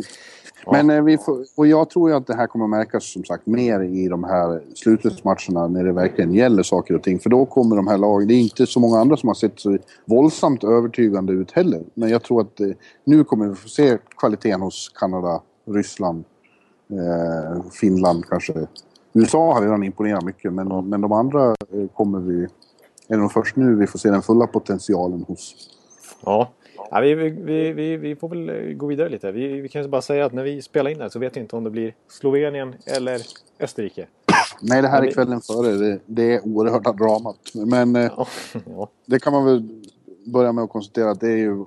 [0.72, 3.46] Men eh, vi får, och jag tror ju att det här kommer märkas som sagt
[3.46, 7.18] mer i de här slutspelsmatcherna när det verkligen gäller saker och ting.
[7.18, 9.60] För då kommer de här lagen, det är inte så många andra som har sett
[9.60, 11.82] så våldsamt övertygande ut heller.
[11.94, 12.68] Men jag tror att eh,
[13.04, 16.24] nu kommer vi få se kvaliteten hos Kanada, Ryssland,
[16.90, 18.66] eh, Finland kanske
[19.12, 22.46] USA har redan imponerat mycket men, men de andra eh, kommer vi...
[23.08, 25.54] Är det först nu vi får se den fulla potentialen hos.
[26.24, 26.50] Ja,
[26.90, 29.32] Ja, vi, vi, vi, vi får väl eh, gå vidare lite.
[29.32, 31.56] Vi, vi kan bara säga att när vi spelar in här så vet vi inte
[31.56, 33.20] om det blir Slovenien eller
[33.60, 34.06] Österrike.
[34.60, 35.72] Nej, det här är kvällen före.
[35.72, 37.40] Det, det är oerhörda dramat.
[37.54, 38.26] Men eh, Ja,
[38.66, 38.88] ja.
[39.06, 39.68] det kan man väl
[40.26, 41.64] börja med att konstatera att det är ju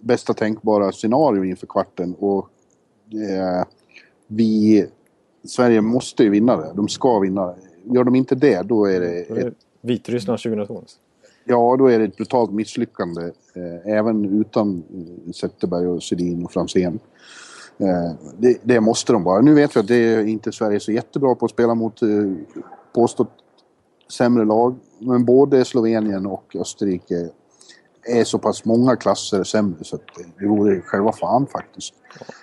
[0.00, 2.14] bästa tänkbara scenario inför kvarten.
[2.18, 2.48] Och
[3.12, 3.66] eh,
[4.26, 4.86] vi...
[5.44, 6.72] Sverige måste ju vinna det.
[6.74, 7.56] De ska vinna det.
[7.94, 10.82] Gör de inte det, då är det Då är det ett, Vitryssland 2002
[11.46, 13.22] ja, då är det ett brutalt misslyckande.
[13.54, 14.82] Eh, även utan
[15.26, 16.98] eh, Zetterberg och Sedin och Franzén.
[17.78, 19.40] Eh, det, det måste de bara.
[19.40, 22.08] Nu vet vi att det är inte Sverige så jättebra på att spela mot eh,
[22.94, 23.32] påstått
[24.12, 24.76] sämre lag.
[24.98, 27.30] Men både Slovenien och Österrike
[28.08, 30.02] är så pass många klasser sämre så att
[30.38, 31.94] det vore själva fan faktiskt.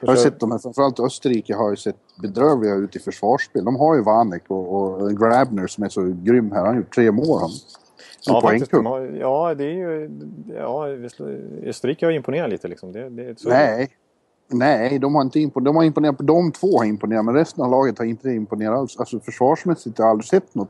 [0.01, 3.65] Jag har sett de här, framförallt Österrike har ju sett bedrövliga ut i försvarsspel.
[3.65, 6.57] De har ju Vanek och, och Grabner som är så grym här.
[6.57, 7.51] Han har gjort tre mål han.
[8.25, 8.71] Ja, faktiskt.
[8.71, 10.09] De har, ja, det är ju...
[10.57, 10.87] Ja,
[11.63, 12.91] Österrike har imponerat lite liksom.
[12.91, 13.89] Det, det, så Nej.
[14.47, 15.65] Nej, de har inte imponerat.
[15.65, 16.15] De har imponerat.
[16.19, 18.97] De två har imponerat, men resten av laget har inte imponerat alls.
[18.97, 20.69] Alltså försvarsmässigt har jag aldrig sett något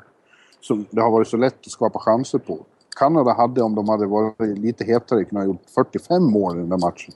[0.61, 2.59] som det har varit så lätt att skapa chanser på.
[2.95, 6.77] Kanada hade, om de hade varit lite hetare, kunnat gjort 45 mål i den där
[6.77, 7.13] matchen.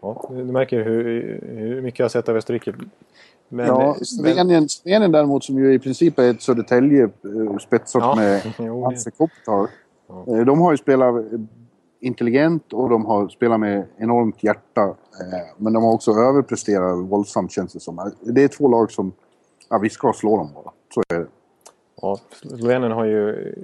[0.00, 2.74] Ja, du märker hur, hur mycket jag har sett av Österrike.
[3.48, 8.02] Men, ja, men, Slovenien, Slovenien däremot, som ju i princip är ett Södertälje eh, spetsat
[8.02, 8.42] Ja, med
[8.84, 9.70] Hasse Kopitar.
[10.08, 10.24] Ja.
[10.38, 11.40] Eh, De har ju spelat eh,
[12.00, 14.82] intelligent och de har spelat med enormt hjärta.
[14.82, 18.12] eh, Men de har också överpresterat våldsamt känns det som.
[18.20, 19.12] Det är två lag som...
[19.70, 20.72] Ja, vi ska slå dem bara.
[20.94, 21.26] Så är det.
[22.02, 23.54] ja, Slovenien har ju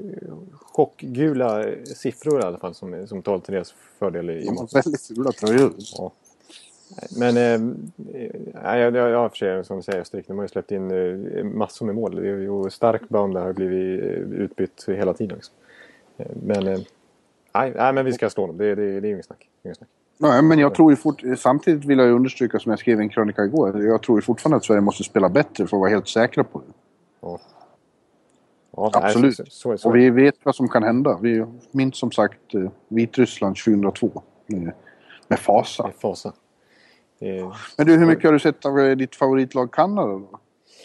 [0.62, 1.64] chockgula
[1.97, 5.33] siffror i alla fall som, som talar till deras fördel i De har väldigt fula
[5.33, 5.73] tröjor.
[5.99, 6.12] Ja.
[7.18, 7.75] Men eh,
[8.64, 11.87] jag, jag, jag för sig, som du säger, de har ju släppt in eh, massor
[11.87, 12.14] med mål.
[12.16, 15.37] Det är ju Starkbaum där har blivit eh, utbytt hela tiden.
[15.37, 15.55] Liksom.
[16.42, 16.79] Men, eh,
[17.55, 18.57] nej, nej, men vi ska slå dem.
[18.57, 19.49] Det, det, det är inget snack.
[19.64, 19.88] Inget snack.
[20.18, 23.03] Nej, men jag tror ju fort, samtidigt vill jag ju understryka, som jag skrev i
[23.03, 25.90] en krönika igår, jag tror ju fortfarande att Sverige måste spela bättre för att vara
[25.90, 26.73] helt säkra på det.
[27.20, 27.40] Ja.
[28.77, 29.38] Ja, Absolut.
[29.38, 31.18] Nej, så, så, så, Och vi vet vad som kan hända.
[31.23, 32.40] Vi minns som sagt
[32.88, 34.73] Vitryssland 2002 med,
[35.29, 35.83] med fasa.
[35.83, 36.33] med fasa.
[37.18, 40.40] Det, Men du, hur mycket har du sett av eh, ditt favoritlag Kanada då?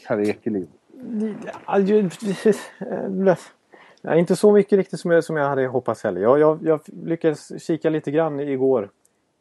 [0.06, 0.68] Herr Ekeliv.
[4.02, 6.22] Ja, inte så mycket riktigt som jag, som jag hade hoppats heller.
[6.22, 8.90] Jag, jag, jag lyckades kika lite grann igår.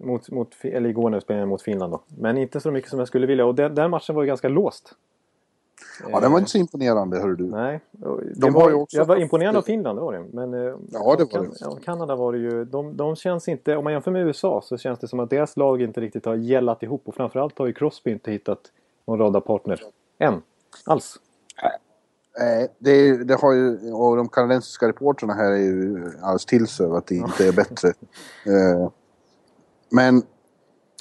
[0.05, 2.03] Mot, mot, eller igår när jag spelade mot Finland då.
[2.09, 3.46] Men inte så mycket som jag skulle vilja.
[3.46, 4.94] Och den, den matchen var ju ganska låst.
[6.11, 7.45] Ja, den var inte så imponerande, hör du.
[7.45, 7.81] Nej.
[8.37, 10.25] De var, har ju också jag var imponerad av Finland, det var det.
[10.33, 11.85] Men eh, Ja, det var kan, det.
[11.85, 12.64] Kanada var det ju.
[12.64, 15.57] De, de känns inte, om man jämför med USA så känns det som att deras
[15.57, 17.03] lag inte riktigt har gällat ihop.
[17.05, 18.61] Och framförallt har ju Crosby inte hittat
[19.07, 19.83] någon radarpartner
[20.19, 20.43] än.
[20.87, 21.19] Alls.
[22.38, 23.93] Nej, det, det har ju...
[23.93, 27.88] Och de kanadensiska reportrarna här är ju alldeles till sig att det inte är bättre.
[28.47, 28.91] Eh,
[29.91, 30.23] Men...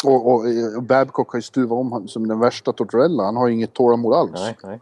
[0.06, 0.46] Och, och,
[0.78, 3.24] och Babcock har ju stuvat om han som den värsta Tortorella.
[3.24, 4.32] Han har ju inget tålamod alls.
[4.34, 4.82] Nej, nej.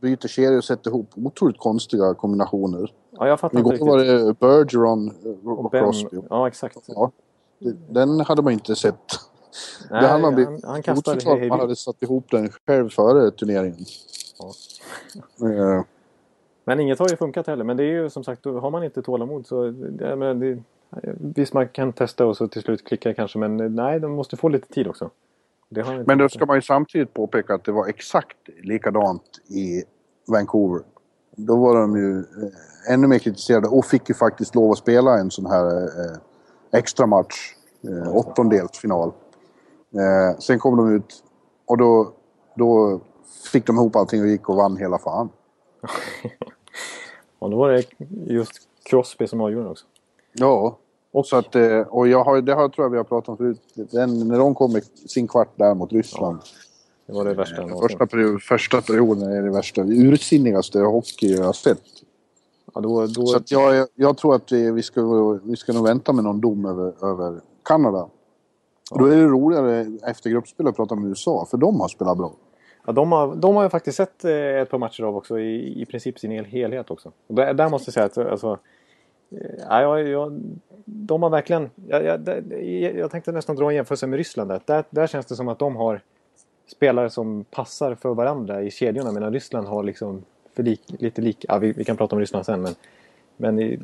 [0.00, 2.92] Byter serie och sätter ihop otroligt konstiga kombinationer.
[3.10, 4.20] Ja, jag fattar inte Igår riktigt.
[4.20, 6.18] var det Bergeron och, och Crosby.
[6.30, 6.76] Ja, exakt.
[6.86, 7.10] Ja,
[7.88, 8.94] den hade man inte sett.
[9.90, 12.50] Nej, det hade man han, blivit han otroligt att hej, man hade satt ihop den
[12.66, 13.84] själv före turneringen.
[15.38, 15.84] Ja.
[16.68, 17.64] Eh, Men inget har ju funkat heller.
[17.64, 19.70] Men det är ju som sagt, har man inte tålamod så...
[19.70, 20.62] Det, men det,
[21.20, 23.38] visst, man kan testa och så till slut klicka kanske.
[23.38, 25.10] Men nej, de måste få lite tid också.
[26.06, 29.82] Men då ska man ju samtidigt påpeka att det var exakt likadant i
[30.26, 30.82] Vancouver.
[31.36, 35.18] Då var de ju eh, ännu mer kritiserade och fick ju faktiskt lov att spela
[35.18, 36.18] en sån här eh,
[36.72, 37.54] extra match.
[37.88, 39.08] Eh, åttondelsfinal.
[39.94, 41.24] Eh, sen kom de ut
[41.66, 42.12] och då,
[42.54, 43.00] då
[43.52, 45.28] fick de ihop allting och gick och vann hela fan.
[47.38, 47.84] Ja, då var det
[48.26, 49.84] just Crosby som avgjorde också.
[50.32, 50.78] Ja.
[51.10, 53.36] Och, så att, eh, och jag har, det har, tror jag vi har pratat om
[53.36, 53.60] förut.
[53.74, 56.38] Den, när de kom med sin kvart där mot Ryssland.
[57.06, 57.88] Det var det värsta någonsin.
[57.88, 61.82] första, period, första perioden är det värsta, ursinnigaste hockey jag har sett.
[62.74, 65.84] Ja, då, då, Så att jag, jag tror att vi, vi, ska, vi ska nog
[65.84, 68.08] vänta med någon dom över, över Kanada.
[68.90, 72.32] Då är det roligare efter gruppspel att prata om USA, för de har spelat bra.
[72.88, 75.82] Ja, de, har, de har jag faktiskt sett eh, ett par matcher av också i,
[75.82, 77.12] i princip sin hel, helhet också.
[77.26, 78.58] Och där, där måste jag säga att alltså,
[79.30, 80.40] eh, ja, jag, jag,
[80.84, 81.70] de har verkligen...
[81.88, 82.40] Jag, jag,
[82.96, 84.50] jag tänkte nästan dra en jämförelse med Ryssland.
[84.50, 84.60] Där.
[84.64, 86.00] Där, där känns det som att de har
[86.66, 90.24] spelare som passar för varandra i kedjorna medan Ryssland har liksom
[90.54, 91.44] för lik, lite lik...
[91.48, 92.74] Ja, vi, vi kan prata om Ryssland sen men...
[93.36, 93.78] men i,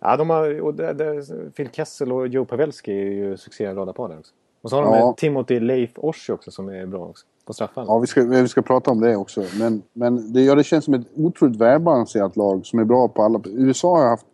[0.00, 4.18] ja, de har, och där, där, Phil Kessel och Joe Pavelski är ju succéradarpar där
[4.18, 4.32] också.
[4.62, 5.14] Och så har de Ja.
[5.16, 7.26] Timothy Leif Orsi också som är bra också.
[7.50, 7.86] På straffarna.
[7.88, 9.44] Ja, vi ska, vi ska prata om det också.
[9.58, 13.22] Men, men det, ja, det känns som ett otroligt välbalanserat lag som är bra på
[13.22, 13.40] alla...
[13.44, 14.26] USA har haft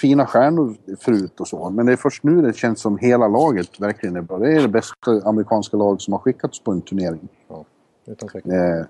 [0.00, 1.70] fina stjärnor förut och så.
[1.70, 4.38] Men det är först nu det känns som hela laget verkligen är bra.
[4.38, 7.28] Det är det bästa amerikanska lag som har skickats på en turnering.
[7.48, 7.64] Ja,
[8.06, 8.52] utan tvekan.
[8.52, 8.86] Eh,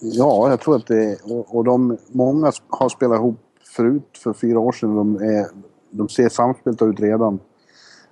[0.00, 1.32] ja, jag tror att det är...
[1.32, 3.38] Och, och de, många har spelat ihop
[3.76, 4.96] förut, för fyra år sedan.
[4.96, 5.46] De, är,
[5.90, 7.40] de ser samspelta ut redan.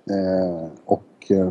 [0.09, 1.31] Eh, och...
[1.31, 1.49] Eh,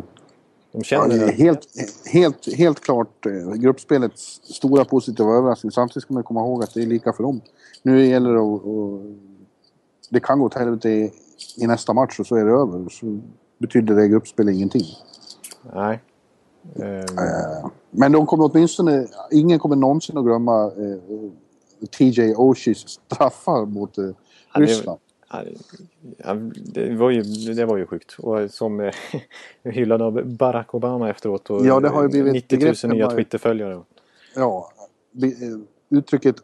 [0.79, 1.31] De Ja, känner det.
[1.31, 1.67] helt,
[2.13, 5.71] helt, helt klart eh, gruppspelets stora positiva överraskning.
[5.71, 7.41] Samtidigt ska man komma ihåg att det är lika för dem.
[7.83, 8.65] Nu gäller det att...
[8.65, 9.19] att
[10.09, 11.11] det kan gå åt helvete i,
[11.57, 12.89] i nästa match och så är det över.
[12.89, 13.19] Så
[13.57, 14.83] betyder det gruppspel ingenting.
[15.73, 15.99] Nej.
[16.75, 19.07] Eh, Eh, men de kommer åtminstone...
[19.31, 24.09] Ingen kommer någonsin att glömma eh, TJ Oshis straffar mot eh,
[24.53, 24.99] Ryssland.
[26.73, 27.21] Det, var ju,
[27.53, 28.15] det var ju sjukt.
[28.19, 28.93] Och som eh,
[29.63, 31.49] hyllad av Barack Obama efteråt.
[31.49, 33.79] Och Ja, det har ju blivit 90 000 begrepp nya i- Twitterföljare.
[34.35, 34.71] Ja,
[35.23, 36.35] eh, uttrycket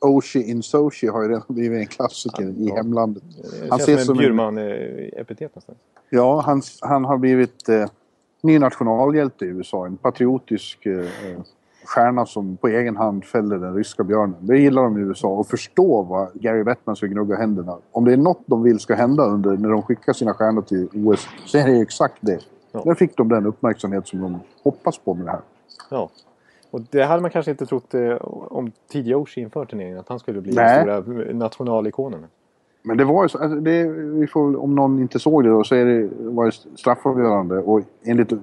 [0.00, 2.74] Oshi in Sochi har ju redan blivit en klassiker i Ja.
[2.76, 3.22] hemlandet.
[3.52, 5.74] Det Han känns ses som en- Bjurman-epitet nästan.
[6.10, 7.86] Ja, han, han har blivit eh,
[8.42, 9.86] ny nationalhjälte i USA.
[9.86, 11.38] En patriotisk eh, eh,
[11.84, 14.36] stjärna som på egen hand fäller den ryska björnen.
[14.40, 17.78] Det gillar de i USA och förstå vad Gary Bettman ska gnugga händerna.
[17.92, 20.88] Om det är något de vill ska hända under, när de skickar sina stjärnor till
[20.94, 22.38] OS så är det exakt det.
[22.72, 22.82] Ja.
[22.84, 25.40] Där fick de den uppmärksamhet som de hoppas på med det här.
[25.90, 26.10] Ja.
[26.70, 29.98] Och det hade man kanske inte trott eh, om tidigare Oshie inför turneringen.
[29.98, 30.86] Att han skulle bli Nej.
[30.86, 32.26] den stora nationalikonen.
[32.82, 35.64] Men det var ju så, alltså det, vi får, om någon inte såg det då,
[35.64, 38.38] så är det, var det straffavgörande och enligt eh,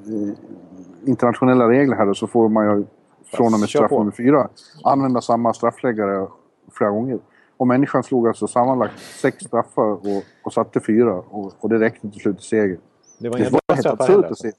[1.06, 2.86] internationella regler här då, så får man ju
[3.26, 4.50] från och med straff nummer fyra
[4.84, 6.28] använda samma straffläggare
[6.72, 7.20] flera gånger.
[7.58, 12.10] Och människan slog alltså sammanlagt sex straffar och, och satte fyra och, och det räckte
[12.12, 12.80] till slut till seger.
[13.18, 14.32] Det var inga bra helt straffar absurt heller.
[14.32, 14.52] att se.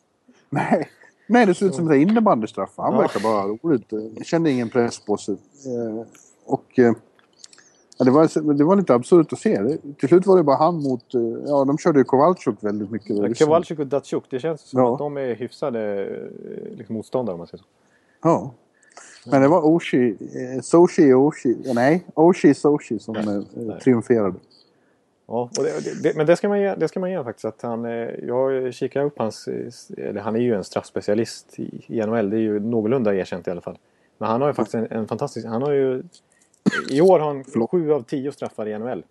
[0.51, 0.89] Nej,
[1.27, 2.71] nej det såg ut som en innebandystraff.
[2.77, 3.01] Han Ja.
[3.01, 3.93] verkar bara roligt.
[4.17, 5.35] Jag kände ingen press på sig.
[5.35, 6.07] Eh,
[6.47, 6.93] Och eh,
[7.99, 9.59] ja, det, var, det var lite absurt att se.
[9.63, 11.15] Det, till slut var det bara han mot...
[11.15, 13.17] eh, Ja, de körde ju Kowalczyk väldigt mycket.
[13.17, 14.93] Ja, Kowalczyk och Datsjuk, det känns som Ja.
[14.93, 16.07] att de är hyfsade
[16.77, 17.69] liksom, motståndare om man säger så.
[18.23, 18.55] Ja.
[19.27, 24.35] Men det var Oshi, eh, Soshi Oshi, eh, nej, Oshi Soshi som eh, triumferade.
[25.27, 27.45] Ja, det, det, men det ska, man ge, det ska man ge faktiskt.
[27.45, 29.49] Att han, eh, jag kikar upp hans...
[29.49, 32.31] eh, Eller han är ju en straffspecialist i, NHL.
[32.31, 33.79] Det är ju någorlunda erkänt i alla fall.
[34.19, 35.47] Men han har ju faktiskt en, en fantastisk...
[35.47, 36.03] Han har ju...
[36.91, 39.03] I år har han sju av tio straffar i NHL.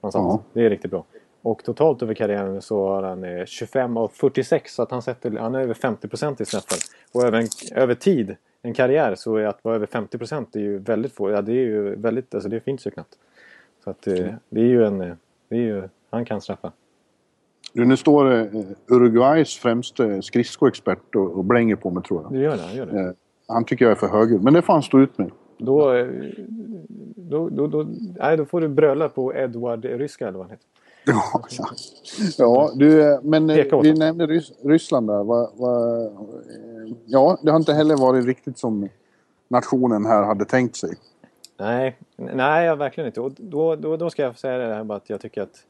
[0.00, 0.20] Han satt.
[0.20, 0.42] Ja.
[0.52, 1.04] Det är riktigt bra.
[1.42, 4.74] Och totalt över karriären så har han eh, 25 av 46.
[4.74, 6.78] Så att han, sätter, han är över 50 procent i straffar.
[7.12, 7.46] Och över, en,
[7.82, 11.30] över tid, en karriär, så är att vara över 50 procent är ju väldigt få.
[11.30, 12.34] Ja, det är ju väldigt...
[12.34, 13.18] Alltså det finns ju knappt.
[13.84, 15.00] Så att eh, det är ju en...
[15.00, 15.14] eh,
[15.48, 16.72] Det är ju, han kan straffa.
[17.72, 18.64] Du, nu står det eh,
[18.96, 22.32] Uruguays främste skridskoexpert och, och blänger på mig tror jag.
[22.32, 22.62] Det gör det.
[22.62, 23.00] Han gör det.
[23.00, 23.12] Eh,
[23.48, 25.30] Han tycker jag är för högljudd, men det får han stå ut med.
[25.58, 26.06] Då, eh,
[27.16, 27.86] då, då, då,
[28.18, 30.66] nej, då får du bröla på Edward Ryska eller vad han heter.
[31.04, 31.66] Ja, ja.
[32.38, 35.24] ja du, eh, men eh, vi nämnde Rys Ryssland där.
[35.24, 38.88] Va, va, eh, ja, det har inte heller varit riktigt som
[39.48, 40.94] nationen här hade tänkt sig.
[41.58, 43.20] Nej, nej ja, verkligen inte.
[43.20, 45.64] Och då, då, då ska jag säga det här bara att jag tycker att,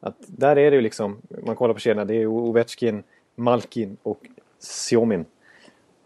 [0.00, 3.02] att där är det ju liksom, man kollar på kedjan, det är Ovechkin,
[3.34, 4.20] Malkin och
[4.60, 5.24] Siomin.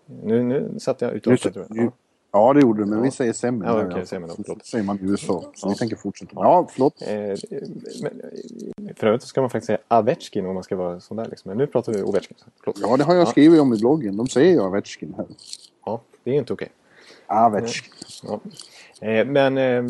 [0.07, 1.67] Nu, nu satte jag ut Nu, jag.
[1.71, 1.91] nu,
[2.35, 3.63] ja, det gjorde du, men vi säger Semmin.
[3.69, 4.07] Ja, alltså.
[4.07, 4.67] Semmin då, Så förlåt.
[4.67, 5.41] säger man i USA.
[5.55, 5.69] Så Ja.
[5.69, 6.33] vi tänker fortsätta.
[6.35, 7.03] Ja, förlåt.
[7.03, 7.09] Eh,
[8.03, 11.49] men, för övrigt ska man faktiskt säga Avechkin om man ska vara sån där liksom.
[11.49, 12.37] Men nu pratar vi Ovechkin.
[12.61, 12.79] Förlåt.
[12.83, 14.17] Ja, det har jag skrivit om i bloggen.
[14.17, 15.27] De säger ju Ovechkin här.
[15.87, 16.69] Ja, det är inte okej.
[17.29, 17.93] Ovechkin.
[18.23, 18.41] Ja.
[19.07, 19.83] Eh, men eh,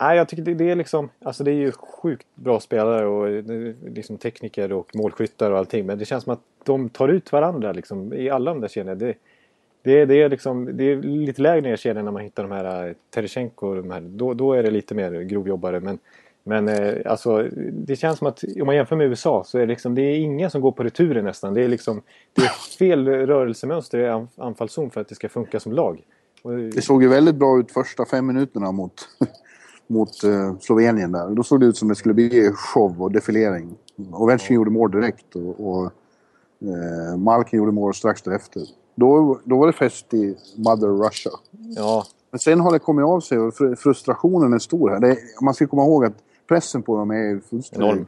[0.00, 3.28] nej, jag tycker det, det är liksom, alltså det är ju sjukt bra spelare och
[3.28, 5.86] eh, liksom tekniker och målskyttar och allting.
[5.86, 9.12] Men det känns som att de tar ut varandra liksom i alla de där kedjorna.
[9.84, 12.52] Det, det, är liksom, det är lite lägre ner i kedjan när man hittar de
[12.52, 14.00] här eh, Teresjenko och de här.
[14.00, 15.80] Då, då är det lite mer grovjobbare.
[15.80, 15.98] Men,
[16.44, 19.66] men eh, alltså, det känns som att om man jämför med USA så är det,
[19.66, 21.54] liksom, det är ingen som går på returer nästan.
[21.54, 25.72] Det är, liksom, det är fel rörelsemönster i anfallszon för att det ska funka som
[25.72, 26.02] lag.
[26.44, 29.08] Eh, det såg ju väldigt bra ut första fem minuterna mot,
[29.86, 30.14] mot
[30.60, 31.30] Slovenien där.
[31.30, 33.74] Då såg det ut som det skulle bli show och defilering.
[34.12, 35.84] Ovechkin gjorde mål direkt och, och
[36.62, 38.62] eh, Malkin gjorde mål strax därefter.
[38.94, 41.32] Då, då var det fest i Mother Russia.
[41.76, 45.04] ja, Men sen har det kommit av sig och fr- frustrationen är stor här.
[45.04, 46.14] Är, man ska komma ihåg att
[46.48, 48.06] pressen på dem är fullständigt Enorm.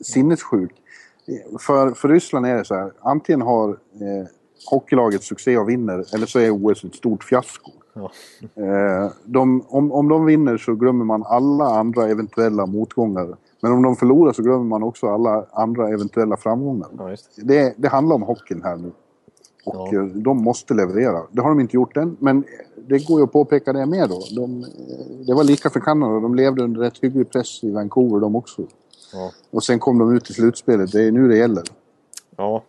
[0.00, 0.72] sinnessjuk.
[1.60, 2.92] För, för Ryssland är det så här.
[3.00, 4.26] Antingen har eh,
[4.70, 7.70] hockeylaget succé och vinner eller så är OS ett stort fiasko.
[7.94, 8.10] Ja.
[8.62, 13.36] Eh, de, om, om de vinner så glömmer man alla andra eventuella motgångar.
[13.62, 16.88] Men om de förlorar så glömmer man också alla andra eventuella framgångar.
[16.98, 17.04] ja,
[17.36, 17.42] det.
[17.42, 18.92] Det, det handlar om hockeyn här nu.
[19.68, 20.00] Och Ja.
[20.00, 21.22] eh, de måste leverera.
[21.30, 22.44] Det har de inte gjort än, men
[22.76, 24.20] det går ju att påpeka det med då.
[24.36, 24.68] De, eh,
[25.26, 26.20] det var lika för Kanada.
[26.20, 28.62] De levde under rätt hygglig press i Vancouver de också.
[29.12, 29.30] Ja.
[29.50, 30.92] Och sen kom de ut i slutspelet.
[30.92, 31.62] Det är nu det gäller.
[32.36, 32.62] Ja,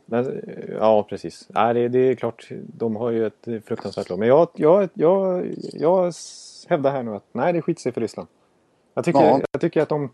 [0.79, 1.45] ja precis.
[1.49, 4.19] Nej, det, det är klart, de har ju ett fruktansvärt lag.
[4.19, 6.13] Men jag, jag, jag, jag
[6.67, 8.27] hävdar här nu att nej, det skiter sig för Ryssland.
[8.93, 9.41] Jag tycker, Ja.
[9.51, 10.09] jag tycker att de...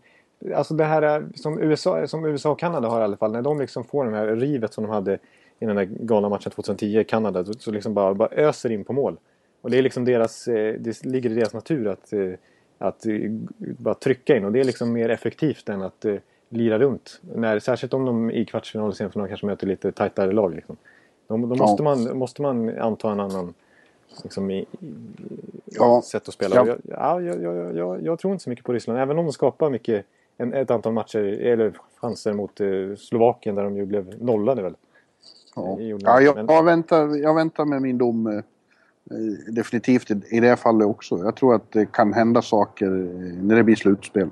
[0.54, 3.32] Alltså det här är, som USA, som USA och Kanada har i alla fall.
[3.32, 5.18] När de liksom får det här rivet som de hade
[5.58, 7.44] i den där galna matchen 2010 i Kanada.
[7.44, 9.16] Så, så liksom bara, bara öser in på mål.
[9.60, 10.48] Och det är liksom deras...
[10.48, 12.32] eh, Det ligger i deras natur att, eh,
[12.78, 13.12] att eh,
[13.58, 14.44] bara trycka in.
[14.44, 16.04] Och det är liksom mer effektivt än att
[16.48, 17.20] lira runt.
[17.34, 20.54] När, särskilt om de i kvartsfinal och semifinal kanske möter lite tajtare lag.
[20.54, 20.76] Liksom.
[21.28, 23.54] Då, då måste, man, måste man anta en annan
[24.22, 24.66] liksom, i, i,
[25.64, 26.02] Ja.
[26.04, 26.56] sätt att spela.
[26.56, 26.66] Ja.
[26.66, 28.98] Jag, ja, jag, jag, jag tror inte så mycket på Ryssland.
[29.00, 32.66] Även om de skapar mycket, en, ett antal matcher, eller chanser mot eh,
[32.98, 34.74] Slovakien där de ju blev nollade väl.
[35.56, 35.76] Ja.
[35.80, 38.42] Ja, jag, jag, väntar, jag väntar med min dom eh,
[39.52, 41.18] definitivt i, i det här fallet också.
[41.18, 44.28] Jag tror att det kan hända saker eh, när det blir slutspel.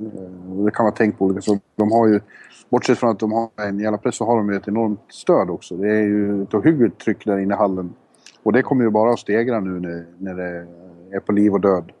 [0.00, 1.62] Eh, det kan vara tänkt på olika sätt.
[1.76, 2.20] De har ju,
[2.68, 5.50] bortsett från att de har en jävla press så har de ju ett enormt stöd
[5.50, 5.76] också.
[5.76, 7.94] Det är ju ett ohyggligt tryck där inne i hallen.
[8.42, 10.66] Och det kommer ju bara att stegra nu när, när det
[11.16, 11.92] är på liv och död.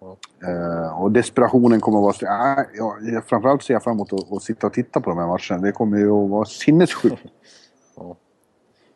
[0.00, 0.16] Ja.
[0.48, 2.32] Eh, och desperationen kommer att vara...
[2.32, 2.96] Ah, ja,
[3.26, 5.66] framförallt ser jag fram emot att, att sitta och titta på de här matcherna.
[5.66, 7.22] Det kommer ju att vara sinnessjukt.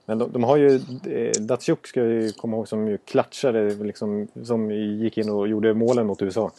[0.06, 0.14] Ja.
[0.14, 0.74] Men de, de har ju,
[1.06, 5.48] eh, Datsjuk ska jag ju komma ihåg som ju klatschade liksom, som gick in och
[5.48, 6.50] gjorde målen mot USA.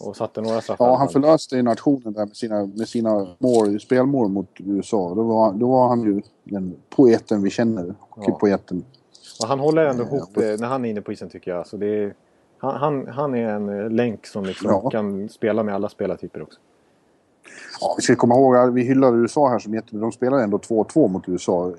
[0.00, 0.86] Och satte några straffar.
[0.86, 5.14] Ja, han förlöste ju nationen där med sina, med sina mål, spelmål mot USA.
[5.14, 7.94] Då var, då var han ju den poeten vi känner.
[8.10, 8.84] Hockeypoeten.
[9.42, 11.66] Och han håller ändå Eh, ihop eh, när han är inne på isen tycker jag.
[11.66, 12.14] Så det är,
[12.58, 14.90] han, han, han är en länk som liksom Ja.
[14.90, 16.60] kan spela med alla spelartyper också.
[17.80, 20.00] Ja, vi ska komma ihåg att vi hyllar USA här som jättebra.
[20.00, 21.72] De spelar ändå 2-2 mot USA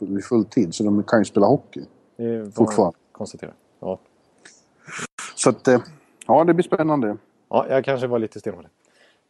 [0.00, 0.74] i, i full tid.
[0.74, 1.84] Så de kan ju spela hockey.
[2.16, 2.82] Det Fortfarande.
[2.82, 3.54] man konstaterar.
[3.80, 3.98] Ja.
[5.34, 5.80] Så att, eh,
[6.26, 7.16] ja det blir spännande.
[7.50, 8.66] ja, jag kanske var lite stenhård.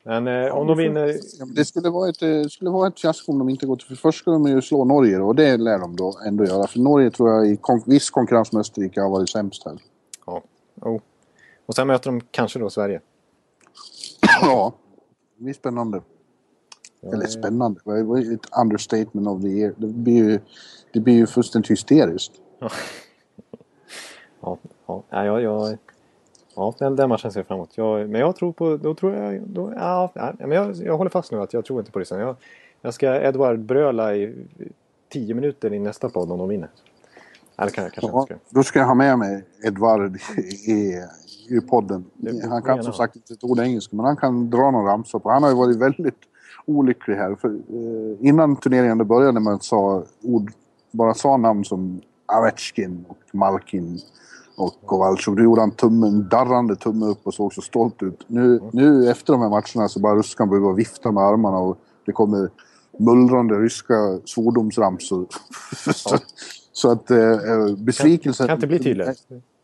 [0.03, 1.07] Men eh, om de vinner...
[1.39, 3.86] Ja, Det skulle vara ett, eh, skulle vara ett fiasko om de inte går till...
[3.86, 6.66] För först ska de ju slå Norge och det lär de då ändå göra.
[6.66, 9.78] För Norge tror jag i kon viss konkurrens med Österrike har varit sämst här.
[10.26, 10.43] Ja.
[10.80, 11.01] Oh.
[11.66, 13.01] Och sen möter de kanske då Sverige.
[14.43, 14.72] ja,
[15.39, 16.01] det blir spännande.
[17.01, 19.74] Ja, Eller spännande, det var ju ett understatement of the year.
[19.76, 20.41] Det blir ju,
[20.93, 22.32] det blir ju fullständigt hysteriskt.
[24.41, 25.78] Ja, ja, ja, jag,
[26.55, 27.70] ja den, den matchen ser jag fram emot.
[27.76, 28.76] Jag, men jag tror på...
[28.76, 29.41] Då tror jag...
[29.49, 32.22] Då, ja, ja, men jag, jag håller fast nu att jag tror inte på Ryssland.
[32.22, 32.36] Jag,
[32.80, 34.47] jag ska Edward bröla i
[35.09, 36.68] tio minuter i nästa podd om de vinner.
[37.57, 38.55] Eller kan jag kanske Ja, inte ska.
[38.57, 40.16] då ska jag ha med mig Edvard
[40.66, 40.95] i,
[41.51, 42.05] i podden.
[42.49, 45.31] Han kan som sagt inte ett ord engelska, men han kan dra någon ramsa på.
[45.31, 46.19] Han har ju varit väldigt
[46.67, 47.35] olycklig här.
[47.35, 50.53] För, eh, innan turneringen började när man sa ord,
[50.91, 52.01] bara sa namn som
[52.33, 53.99] Ovechkin och Malkin
[54.57, 55.37] och Kowalczyk.
[55.37, 58.25] Då gjorde han tummen, darrande tumme upp och såg så stolt ut.
[58.27, 61.79] Nu, nu efter de här matcherna så bara ruskar han börjar vifta med armarna och
[62.07, 62.51] det kommer
[62.99, 63.95] mullrande ryska
[64.25, 65.27] svordomsramsor.
[65.95, 66.19] så,
[66.73, 68.47] så att eh, besvikelsen...
[68.47, 69.15] Kan inte bli tydligare.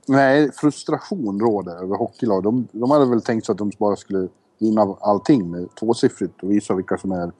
[0.09, 2.43] Nej, frustration råder över hockeylag.
[2.43, 4.29] De, de hade väl tänkt sig att de bara skulle
[4.59, 7.33] vinna allting med tvåsiffrigt och visa vilka som är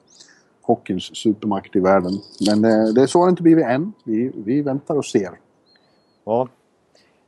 [0.61, 2.11] hockeyns supermakt i världen.
[2.47, 3.93] Men eh, det är så har det inte blivit än.
[4.03, 5.39] Vi, vi väntar och ser.
[6.25, 6.47] Ja.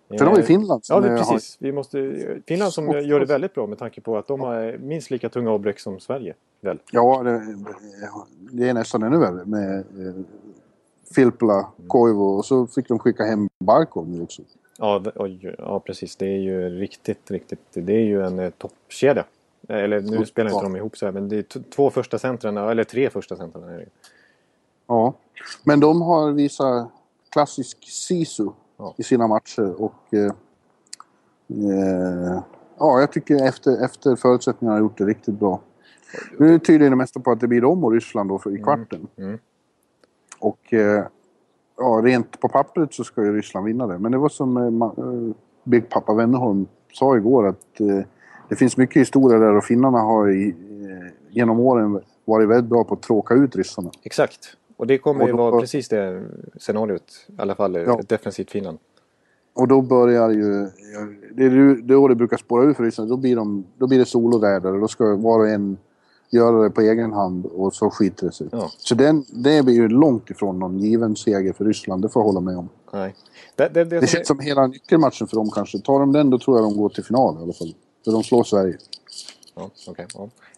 [0.08, 1.58] För de har ju Finland Ja, som eh, precis.
[1.60, 5.12] Vi måste, Finland som gör det väldigt bra med tanke på att de har minst
[5.12, 6.34] lika tunga avbräck som Sverige.
[6.62, 6.80] Väl?
[6.94, 7.02] har...
[7.02, 7.42] Ja, det,
[8.52, 10.24] det är nästan ännu värre med eh,
[11.16, 14.42] Filppula, Koivu och så fick de skicka hem Barkov nu också.
[14.78, 16.16] Ja, oj, ja, precis.
[16.16, 17.60] Det är ju riktigt, riktigt.
[17.74, 19.26] Det är ju en eh, toppkedja.
[19.70, 20.70] Eh, Eller nu spelar inte Ja.
[20.70, 23.86] de ihop så här, men det är två första centren, eller tre första centren.
[24.88, 25.14] Ja,
[25.64, 26.90] men de har visat
[27.30, 28.94] klassisk sisu Ja.
[28.98, 30.26] i sina matcher och eh,
[31.50, 32.42] eh,
[32.80, 35.60] ja, jag tycker efter, efter förutsättningarna har gjort det riktigt bra.
[36.38, 39.08] Nu tyder det mesta på att det blir dem och Ryssland då för, i kvarten.
[39.16, 39.40] mm.
[40.40, 41.06] Och eh,
[41.78, 44.00] ja, rent på pappret så ska ju Ryssland vinna det.
[44.00, 48.00] Men det var som eh, eh, Big Pappa Wennerholm sa igår att eh,
[48.50, 52.84] det finns mycket historia där och finnarna har i, eh, genom åren varit väldigt bra
[52.84, 53.92] på att tråka ut ryssarna.
[54.04, 54.40] Exakt.
[54.78, 56.24] Och det kommer Och ju då- vara precis det
[56.58, 57.26] scenariot.
[57.28, 58.00] I alla fall Ja.
[58.00, 58.78] ett defensivt Finland.
[59.54, 60.68] Och då börjar ju...
[61.36, 63.10] Det är ju- då det brukar spåra ur för Ryssland.
[63.10, 65.78] Då blir, de, då blir det soloräder och då ska var och en
[66.30, 68.48] göra det på egen hand och så skiter det sig.
[68.52, 68.72] Ja.
[68.78, 72.02] Så den, det blir ju långt ifrån någon given seger för Ryssland.
[72.02, 72.70] Det får jag hålla med om.
[72.94, 73.16] Nej.
[73.56, 75.80] Det, det, det, Det som känns som hela nyckelmatchen för dem kanske.
[75.80, 77.74] Tar de den då tror jag de går till final i alla fall.
[78.06, 78.78] För de slår Sverige.
[79.56, 80.06] Ja, okej,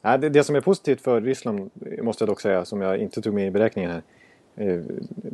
[0.01, 0.17] ja.
[0.17, 1.70] Det, det som är positivt för Ryssland
[2.01, 4.03] måste jag dock säga, som jag inte tog med i beräkningen här.
[4.55, 4.82] Eh,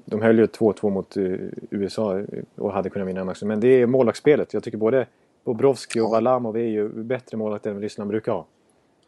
[0.06, 1.24] De höll ju 2-2 mot eh,
[1.70, 2.22] USA
[2.56, 3.48] och hade kunnat vinna matchen.
[3.48, 4.54] Men det är målvaktsspelet.
[4.54, 5.08] Jag tycker både
[5.44, 8.46] Bobrovski och Varlamov är ju bättre målvakter än Ryssland brukar ha.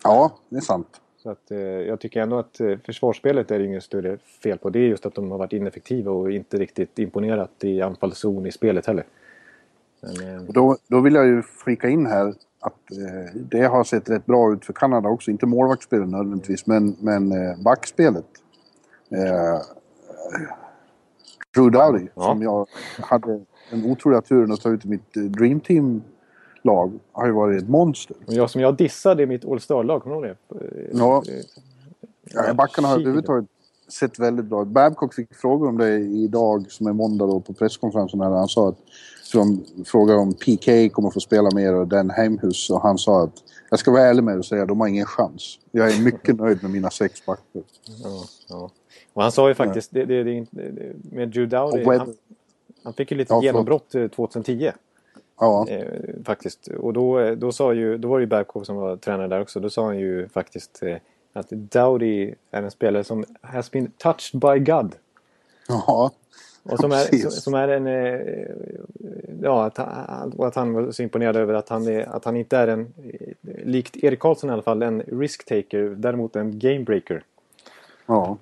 [0.03, 1.01] Ja, det är sant.
[1.27, 4.69] Att, eh, jag tycker ändå att eh, försvarsspelet är det inget större fel på.
[4.69, 8.51] Det är just att de har varit ineffektiva och inte riktigt imponerat i anfallszon i
[8.51, 9.05] spelet heller.
[10.01, 12.27] Men, eh, Då, då vill jag ju flika in här
[12.59, 15.31] att eh, det har sett rätt bra ut för Kanada också.
[15.31, 18.25] Inte målvaktsspelet nödvändigtvis, men, men eh, backspelet.
[19.11, 19.61] Eh,
[21.55, 22.21] Drew Doughty, Ja.
[22.23, 22.67] som jag
[23.01, 25.23] hade den otroliga turen att ta ut i mitt eh,
[26.67, 28.15] Team-lag, har ju varit ett monster.
[28.27, 30.65] och jag som jag dissade i mitt All Star-lag, kommer du ihåg det?
[30.65, 31.23] Eh, Ja.
[31.27, 31.33] eh,
[32.33, 33.45] Ja, backarna har överhuvudtaget
[33.87, 34.67] sett väldigt bra ut.
[34.67, 38.19] Babcock fick frågor om det idag, som är måndag då, på presskonferensen.
[38.19, 38.77] När han sa att
[39.33, 42.69] de frågade om PK kommer få spela mer och Dan Heimhus.
[42.69, 45.05] Och han sa att jag ska vara ärlig med och säga att de har ingen
[45.05, 45.59] chans.
[45.71, 47.43] Jag är mycket nöjd med mina sex backar.
[48.03, 48.69] Ja, ja.
[49.13, 52.13] Och han sa ju faktiskt, det, det, det, det, med Drew Dowdy, han,
[52.83, 54.71] han fick ju lite Ja, genombrott eh, 2010.
[55.39, 56.67] Ja, Eh, faktiskt.
[56.67, 59.41] Och då, eh, då, sa ju, då var det ju Babcock som var tränare där
[59.41, 59.59] också.
[59.59, 60.95] Då sa han ju faktiskt eh,
[61.33, 64.95] att Dowdy är en spelare som has been touched by God.
[65.67, 66.11] ja.
[66.63, 67.87] Och som, är, som, som är en...
[67.87, 68.19] eh,
[69.41, 72.35] Ja, att han, och att han var så imponerad över att han, är, att han
[72.35, 72.81] inte är en...
[72.81, 73.33] eh,
[73.65, 75.95] Likt Erik Karlsson i alla fall, en risk-taker.
[75.97, 77.23] Däremot en game-breaker.
[78.05, 78.37] ja.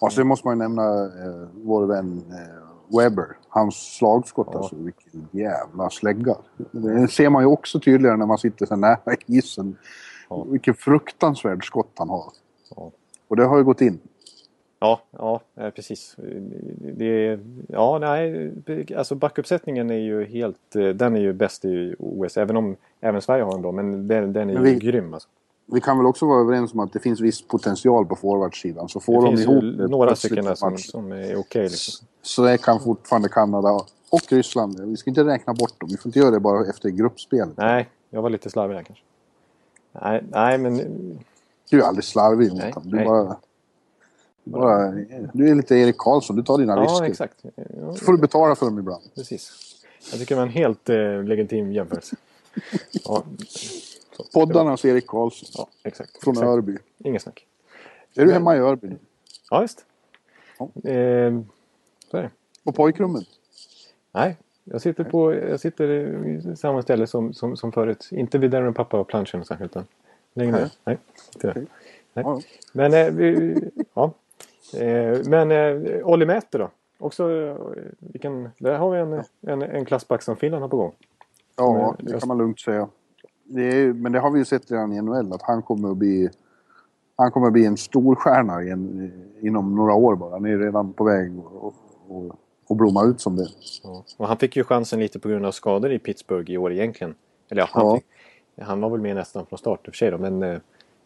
[0.00, 3.26] Och sen måste man ju nämna eh, vår vän eh, Webber.
[3.54, 4.58] Hans slagskott Ja.
[4.58, 4.76] alltså.
[4.76, 6.36] Vilken jävla slägga.
[6.72, 9.76] Det ser man ju också tydligare när man sitter så nära isen.
[10.28, 10.44] Ja.
[10.50, 12.24] Vilken fruktansvärd skott han har.
[12.76, 12.90] Ja.
[13.28, 13.98] Och det har ju gått in.
[14.80, 15.40] Ja, ja
[15.74, 16.16] precis.
[16.78, 17.38] Det
[17.68, 18.52] ja, nej,
[18.96, 20.70] alltså backuppsättningen är ju helt...
[20.94, 23.72] Den är ju bäst i OS, även om även Sverige har en bra.
[23.72, 25.28] Men den, den är ju vi- grym alltså.
[25.66, 28.88] Vi kan väl också vara överens om att det finns viss potential på forwardsidan.
[28.88, 31.62] Så får Det de finns ihop ju några stycken som, som är okej.
[31.62, 32.06] liksom.
[32.22, 33.70] Så det kan fortfarande Kanada
[34.10, 34.80] och Ryssland.
[34.80, 35.88] Vi ska inte räkna bort dem.
[35.92, 37.56] Vi får inte göra det bara efter gruppspelet.
[37.56, 39.04] Nej, jag var lite slarvig där kanske.
[40.02, 41.18] Nej, nej men...
[41.70, 42.82] Du är aldrig slarvig Nej, Jonathan.
[42.90, 43.06] Du, nej.
[43.06, 43.36] bara,
[44.44, 44.90] bara,
[45.32, 46.36] du är lite Erik Karlsson.
[46.36, 47.04] Du tar dina Ja, risker.
[47.04, 47.34] exakt.
[47.56, 49.02] Ja, Så får du betala för dem ibland.
[49.14, 49.52] precis.
[50.10, 52.16] Jag tycker det var en helt eh, legitim jämförelse.
[53.04, 53.22] Ja,
[54.16, 54.24] så.
[54.32, 55.48] Poddarnas Erik Karlsson.
[55.54, 56.24] Ja, exakt.
[56.24, 56.48] Från exakt.
[56.48, 56.78] Örby.
[56.98, 57.46] Inget snack.
[58.16, 58.98] Är du hemma i Örby nu?
[59.50, 59.84] Ja, visst.
[60.58, 60.64] Ja.
[60.90, 61.40] Eh,
[62.10, 62.30] så är det.
[62.64, 63.24] På pojkrummet?
[64.12, 68.08] Nej, jag sitter på jag sitter i samma ställe som, som, som förut.
[68.10, 69.86] Inte vid Darren pappa och planschen och så, utan
[70.32, 70.70] längre ner.
[70.84, 70.98] Nej,
[71.34, 71.50] inte.
[71.50, 71.66] Okej.
[72.12, 72.24] Nej.
[72.26, 72.40] Ja.
[72.72, 73.54] Men, eh, vi,
[73.94, 74.10] ja.
[74.76, 76.70] eh, men eh, Olli Mäter då?
[76.98, 77.56] Också, eh,
[77.98, 80.92] vilken, där har vi en, en, en klassback som Finland har på gång.
[81.56, 82.88] Ja, det kan man lugnt säga.
[83.44, 85.96] Det är, men det har vi ju sett redan i NHL att han kommer att
[85.96, 86.30] bli
[87.16, 90.30] han kommer att bli en stor stjärna igen, inom några år bara.
[90.30, 91.74] Han är redan på väg att
[92.08, 93.48] och, och blomma ut som det.
[93.82, 94.04] Ja.
[94.16, 97.14] Och han fick ju chansen lite på grund av skador i Pittsburgh i år egentligen.
[97.50, 97.96] Eller ja, han, Ja.
[97.96, 98.06] Fick,
[98.66, 100.18] han var väl med nästan från start i och för sig då.
[100.18, 100.58] Men, eh,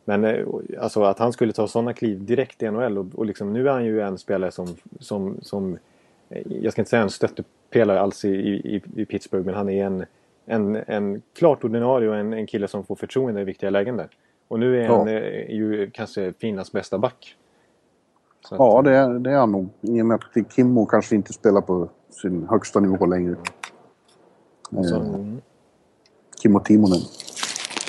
[0.05, 0.47] men eh,
[0.81, 3.73] alltså att han skulle ta sådana kliv direkt i NHL och, och liksom, nu är
[3.73, 5.79] han ju en spelare som, som, som
[6.29, 9.85] eh, jag ska inte säga en stöttepelare alls i, i, i Pittsburgh men han är
[9.87, 10.05] en,
[10.49, 14.09] en, en klart ordinarie och en, en kille som får förtroende i viktiga lägen där.
[14.49, 14.99] Och nu är Ja.
[14.99, 17.37] han eh, ju kanske Finlands bästa back.
[18.51, 19.69] Att, Ja, det är, det är han nog.
[19.81, 23.37] I och med att Kimmo kanske inte spelar på sin högsta nivå längre.
[24.71, 25.41] så, mm.
[26.43, 27.01] Kimmo Timonen.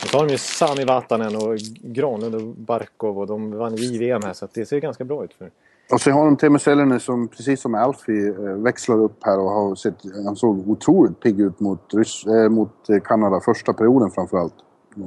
[0.04, 3.86] Och så har de ju Sami Vatanen och Granlund och Barkov och de vann ju
[3.86, 5.52] JVM här så det ser ganska bra ut för
[5.92, 9.50] Och så har de Teemu Selänne som precis som Alfie eh, växlar upp här och
[9.50, 9.96] har sett...
[10.26, 14.54] Han såg otroligt pigg ut mot, Ryss, eh, mot eh, Kanada första perioden framförallt.
[14.98, 15.04] Eh,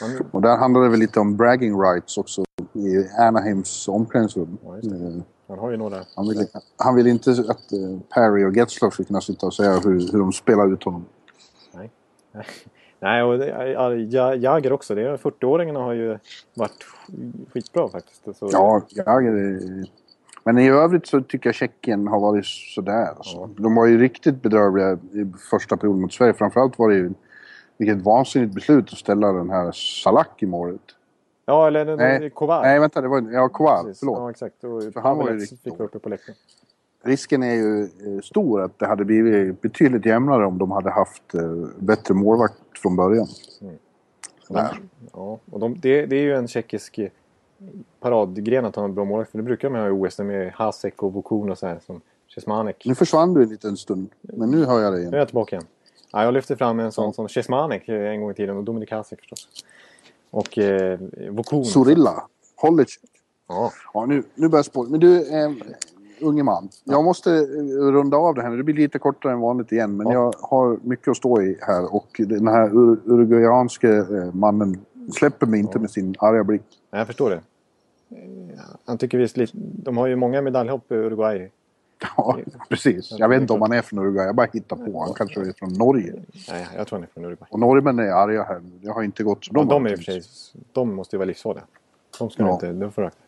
[0.00, 4.58] man, och där handlar det väl lite om bragging rights också i Anaheims omklädningsrum.
[4.64, 4.76] Ja.
[4.76, 6.04] Eh, man har ju några...
[6.16, 6.46] han, vill,
[6.76, 10.18] han vill inte att eh, Perry och Getzlaff ska kunna sitta och säga hur, hur
[10.18, 11.04] de spelar ut honom.
[11.74, 11.90] Nej.
[13.00, 14.94] Nej, och det, ja, Ja- Jagr också.
[14.94, 16.18] Det är 40-åringarna har ju
[16.54, 16.86] varit
[17.52, 18.24] skitbra faktiskt.
[18.36, 19.86] Så, Ja, jag, är-
[20.44, 23.06] men i övrigt så tycker jag Tjeckien har varit sådär.
[23.16, 23.46] Alltså.
[23.46, 26.32] De var ju riktigt bedrövliga i första perioden mot Sverige.
[26.34, 27.10] Framförallt var det ju
[27.76, 30.80] vilket vansinnigt beslut att ställa den här Salak i målet.
[31.46, 32.30] ja eller den, Nej.
[32.30, 32.62] Kovar.
[32.62, 33.82] Nej, vänta, det var ja, Kovar.
[33.82, 33.98] Precis.
[34.00, 34.18] Förlåt.
[34.18, 34.64] Ja, exakt.
[34.64, 36.36] Och För han var ju riktigt fick uppe på läktaren.
[37.02, 41.34] Risken är ju eh, stor att det hade blivit betydligt jämnare om de hade haft
[41.34, 43.26] eh, bättre målvakt från början.
[44.48, 44.80] Där.
[45.12, 47.08] Ja, och de, det, det är ju en tjeckisk eh,
[48.00, 49.30] paradgren att ha en bra målvakt.
[49.30, 52.00] För det brukar man ha i OS med Hasek och Vokun och så här som
[52.34, 52.82] Cesmanek.
[52.86, 55.18] Nu försvann du en liten stund, men nu hör jag dig Nu är igen.
[55.18, 55.66] jag tillbaka igen.
[56.12, 57.12] Ja, jag lyfte fram en sån Ja.
[57.12, 59.48] som Cesmanek en gång i tiden och Dominik Hasek förstås.
[60.30, 60.98] Och eh,
[61.30, 61.64] Vokun.
[61.64, 62.26] Sorilla,
[62.56, 62.98] Hollic.
[63.48, 63.72] Ja.
[63.94, 64.90] Ja, nu, nu börjar spåret.
[64.90, 65.50] Men du, eh,
[66.20, 66.68] unge man.
[66.84, 67.42] Jag måste eh,
[67.92, 68.56] runda av det här nu.
[68.56, 69.96] Det blir lite kortare än vanligt igen.
[69.96, 70.12] Men Ja.
[70.12, 71.94] jag har mycket att stå i här.
[71.94, 74.80] Och den här ur, uruguayanske eh, mannen
[75.18, 76.62] släpper mig inte med sin arga blick.
[76.90, 77.40] Jag förstår det.
[78.84, 79.52] Han tycker visst lite...
[79.56, 81.50] De har ju många medaljhopp i Uruguay.
[82.16, 82.38] Ja,
[82.68, 83.10] precis.
[83.18, 84.26] Jag vet inte om han är från Uruguay.
[84.26, 85.00] Jag bara hittar på.
[85.04, 86.14] Han kanske är från Norge.
[86.50, 87.48] Nej, jag tror han är från Uruguay.
[87.50, 88.70] Och norrmän är arga här nu.
[88.82, 89.74] Det har inte gått så Ja, bra.
[89.74, 90.22] de är i och för sig...
[90.72, 91.64] De måste ju vara livsfarliga.
[92.18, 92.48] De ska Ja.
[92.48, 92.54] ja.
[92.54, 92.72] inte...
[92.72, 93.18] De får akta.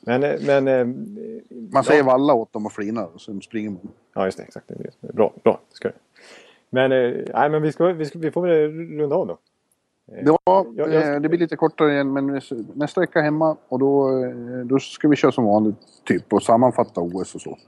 [0.00, 0.22] Men...
[0.24, 0.86] eh, men eh,
[1.72, 3.80] Man säger valla åt dem och flinar och sen springer man.
[4.14, 4.44] Ja, just det.
[4.44, 4.70] Exakt.
[5.00, 5.60] Bra, bra.
[5.72, 5.94] Ska det.
[6.70, 9.38] Men, eh, nej, men vi, ska, vi, ska, vi får väl runda av då.
[10.24, 10.38] Ja,
[10.76, 12.40] jag- jag- det blir lite kortare igen men
[12.74, 14.10] nästa vecka hemma och då,
[14.64, 17.58] då ska vi köra som vanligt typ och sammanfatta OS och så.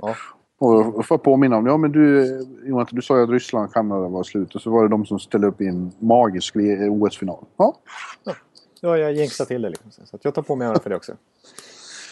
[0.00, 0.14] Ja.
[0.58, 2.26] Och får jag påminna om, ja men du
[2.64, 5.06] Johan, du sa ju att Ryssland och Kanada var slut och så var det de
[5.06, 6.56] som ställde upp i en magisk
[6.90, 7.44] OS-final.
[7.56, 7.76] Ja,
[8.80, 9.90] Ja, jag jinxade till det liksom.
[10.04, 11.12] Så att jag tar på mig äran för det också.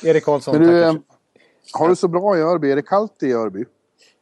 [0.04, 0.94] Erik Karlsson, men du, eh,
[1.72, 2.70] har du så bra i Örby?
[2.70, 3.64] Är det kallt i Örby?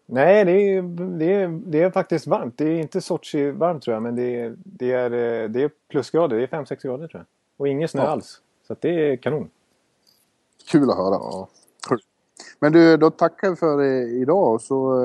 [0.06, 0.82] Nej, det är,
[1.18, 2.58] det, är, det är faktiskt varmt.
[2.58, 5.04] Det är inte Sochi varmt tror jag, men det är, det är,
[5.42, 6.36] eh, det är plusgrader.
[6.36, 7.26] Det är 5-6 grader tror jag.
[7.56, 8.08] Och ingen snö Ja.
[8.08, 8.40] alls.
[8.66, 9.50] Så det är kanon.
[10.70, 11.46] Kul att höra.
[11.88, 11.98] Kul.
[12.58, 14.96] Men du, då tackar vi för eh, idag och så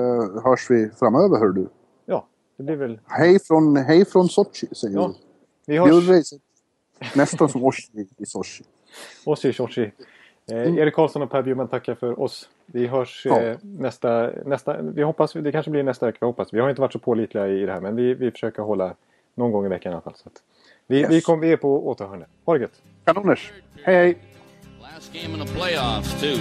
[0.44, 1.68] hörs vi framöver hör du.
[2.06, 3.00] Ja, det blir väl...
[3.06, 5.14] Hej från, hej från Sochi säger Ja,
[5.66, 5.74] vi.
[5.74, 6.34] Vi hörs.
[7.16, 8.64] Nästan som Oshi i Sochi.
[9.26, 9.92] Oshi, Sochi.
[10.52, 12.50] Eh, Erik Karlsson och Per Bjurman tackar för oss.
[12.66, 13.42] Vi hörs Ja.
[13.42, 14.82] eh, nästa, nästa...
[14.82, 16.18] Vi hoppas, det kanske blir nästa vecka.
[16.22, 16.54] Vi hoppas.
[16.54, 18.94] Vi har inte varit så pålitliga i det här, men vi, vi försöker hålla
[19.36, 20.14] någon gång i veckan i alla fall.
[20.16, 20.42] Så att
[20.88, 21.10] vi, Yes.
[21.12, 22.26] vi, kom, vi är på återhörande.
[22.46, 22.82] Ha det gött!
[23.06, 23.52] Kanoners.
[23.84, 24.18] Hej hej.
[24.82, 26.38] Last game in the playoffs, too.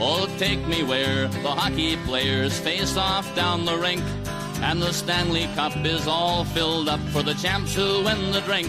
[0.00, 4.02] Oh, take me where the hockey players face off down the rink.
[4.64, 8.68] And the Stanley Cup is all filled up for the champs who win the drink.